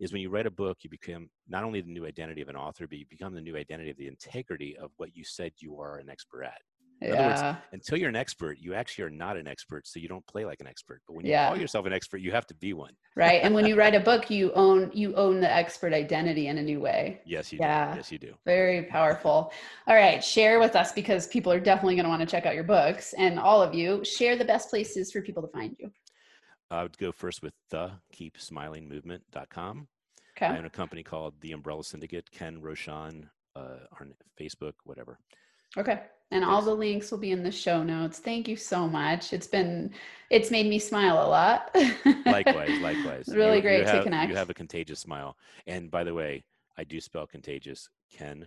[0.00, 2.56] is when you write a book, you become not only the new identity of an
[2.56, 5.80] author, but you become the new identity of the integrity of what you said you
[5.80, 6.60] are an expert at.
[7.00, 7.14] In yeah.
[7.14, 10.26] other words, until you're an expert, you actually are not an expert, so you don't
[10.26, 11.00] play like an expert.
[11.06, 11.48] But when you yeah.
[11.48, 12.92] call yourself an expert, you have to be one.
[13.14, 13.40] Right.
[13.42, 16.62] And when you write a book, you own you own the expert identity in a
[16.62, 17.20] new way.
[17.24, 17.92] Yes, you yeah.
[17.92, 17.96] do.
[17.98, 18.34] Yes, you do.
[18.44, 19.52] Very powerful.
[19.86, 22.54] All right, share with us because people are definitely going to want to check out
[22.54, 24.04] your books and all of you.
[24.04, 25.92] Share the best places for people to find you.
[26.70, 29.88] I would go first with the keepsmilingmovement.com.
[30.36, 30.46] Okay.
[30.46, 35.18] I own a company called The Umbrella Syndicate, Ken Rochon uh, on Facebook, whatever.
[35.76, 36.00] Okay.
[36.30, 38.18] And all the links will be in the show notes.
[38.18, 39.32] Thank you so much.
[39.32, 39.90] It's been,
[40.30, 41.70] it's made me smile a lot.
[42.26, 43.28] likewise, likewise.
[43.28, 44.30] It's really you, great you have, to connect.
[44.30, 45.36] You have a contagious smile.
[45.66, 46.44] And by the way,
[46.76, 47.88] I do spell contagious.
[48.10, 48.46] Ken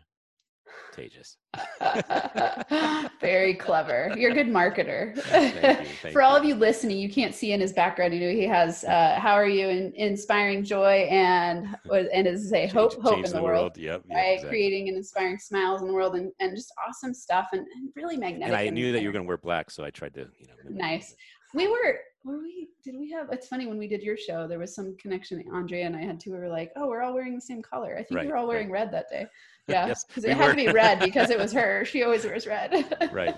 [0.92, 1.38] contagious.
[3.22, 4.14] Very clever.
[4.18, 5.18] You're a good marketer.
[5.22, 5.62] Thank you,
[6.02, 8.14] thank For all of you listening, you can't see in his background.
[8.14, 12.50] You know, he has uh, "How are you?" and inspiring joy and and as I
[12.50, 13.62] say hope, hope in the, the world.
[13.62, 13.78] world.
[13.78, 14.04] Yep.
[14.10, 14.50] Right, exactly.
[14.50, 18.18] creating and inspiring smiles in the world, and, and just awesome stuff, and, and really
[18.18, 18.54] magnetic.
[18.54, 20.48] And I knew that you were going to wear black, so I tried to, you
[20.48, 20.54] know.
[20.70, 21.16] Nice.
[21.54, 24.60] We were were we did we have it's funny when we did your show there
[24.60, 27.36] was some connection andrea and i had to we were like oh we're all wearing
[27.36, 28.82] the same color i think right, we were all wearing right.
[28.82, 29.26] red that day
[29.72, 31.86] yeah because yes, it had to be red because it was her.
[31.86, 32.72] She always wears red.
[33.12, 33.36] Right.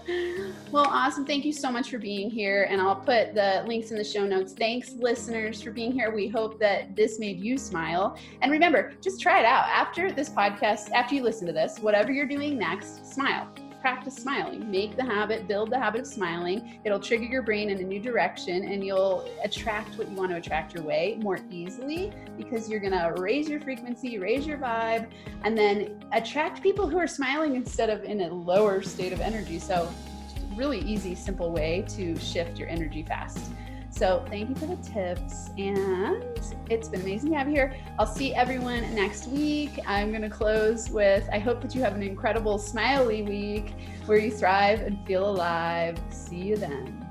[0.72, 1.26] Well awesome.
[1.26, 4.26] Thank you so much for being here and i'll put the links in the show
[4.26, 4.54] notes.
[4.54, 6.14] Thanks listeners for being here.
[6.14, 8.18] We hope that this made you smile.
[8.42, 9.66] And remember just try it out.
[9.68, 13.48] After this podcast after you listen to this whatever you're doing next smile
[13.84, 14.72] practice smiling.
[14.72, 16.80] Make the habit, build the habit of smiling.
[16.86, 20.38] It'll trigger your brain in a new direction and you'll attract what you want to
[20.38, 25.10] attract your way more easily because you're going to raise your frequency, raise your vibe,
[25.44, 29.60] and then attract people who are smiling instead of in a lower state of energy.
[29.60, 29.92] So,
[30.56, 33.52] really easy, simple way to shift your energy fast.
[33.96, 35.52] So thank you for the tips.
[35.58, 36.24] And
[36.70, 37.76] it's been amazing to have you here.
[38.00, 39.80] I'll see everyone next week.
[39.86, 43.76] I'm going to close with I hope that you have an incredible, smiley week
[44.08, 46.00] where you thrive and feel alive.
[46.10, 47.03] See you then.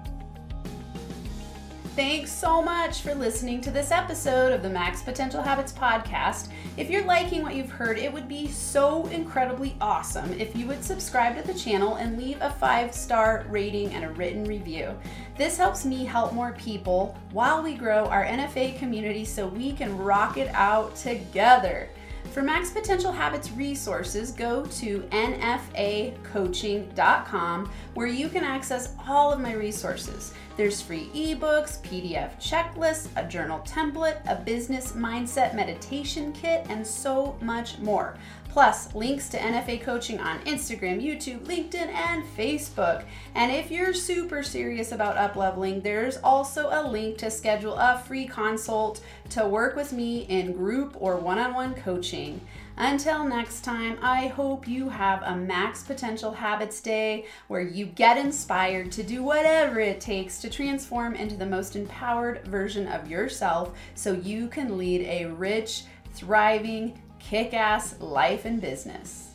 [1.95, 6.49] Thanks so much for listening to this episode of the Max Potential Habits podcast.
[6.78, 10.82] If you're liking what you've heard, it would be so incredibly awesome if you would
[10.82, 14.99] subscribe to the channel and leave a five star rating and a written review.
[15.36, 19.99] This helps me help more people while we grow our NFA community so we can
[19.99, 21.90] rock it out together.
[22.30, 29.53] For Max Potential Habits resources, go to nfacoaching.com where you can access all of my
[29.53, 30.32] resources.
[30.57, 37.36] There's free ebooks, PDF checklists, a journal template, a business mindset meditation kit, and so
[37.40, 38.16] much more.
[38.50, 43.03] Plus, links to NFA coaching on Instagram, YouTube, LinkedIn, and Facebook.
[43.34, 48.26] And if you're super serious about upleveling, there's also a link to schedule a free
[48.26, 52.42] consult to work with me in group or one on one coaching.
[52.76, 58.16] Until next time, I hope you have a Max Potential Habits Day where you get
[58.16, 63.76] inspired to do whatever it takes to transform into the most empowered version of yourself
[63.94, 69.31] so you can lead a rich, thriving, kick ass life and business.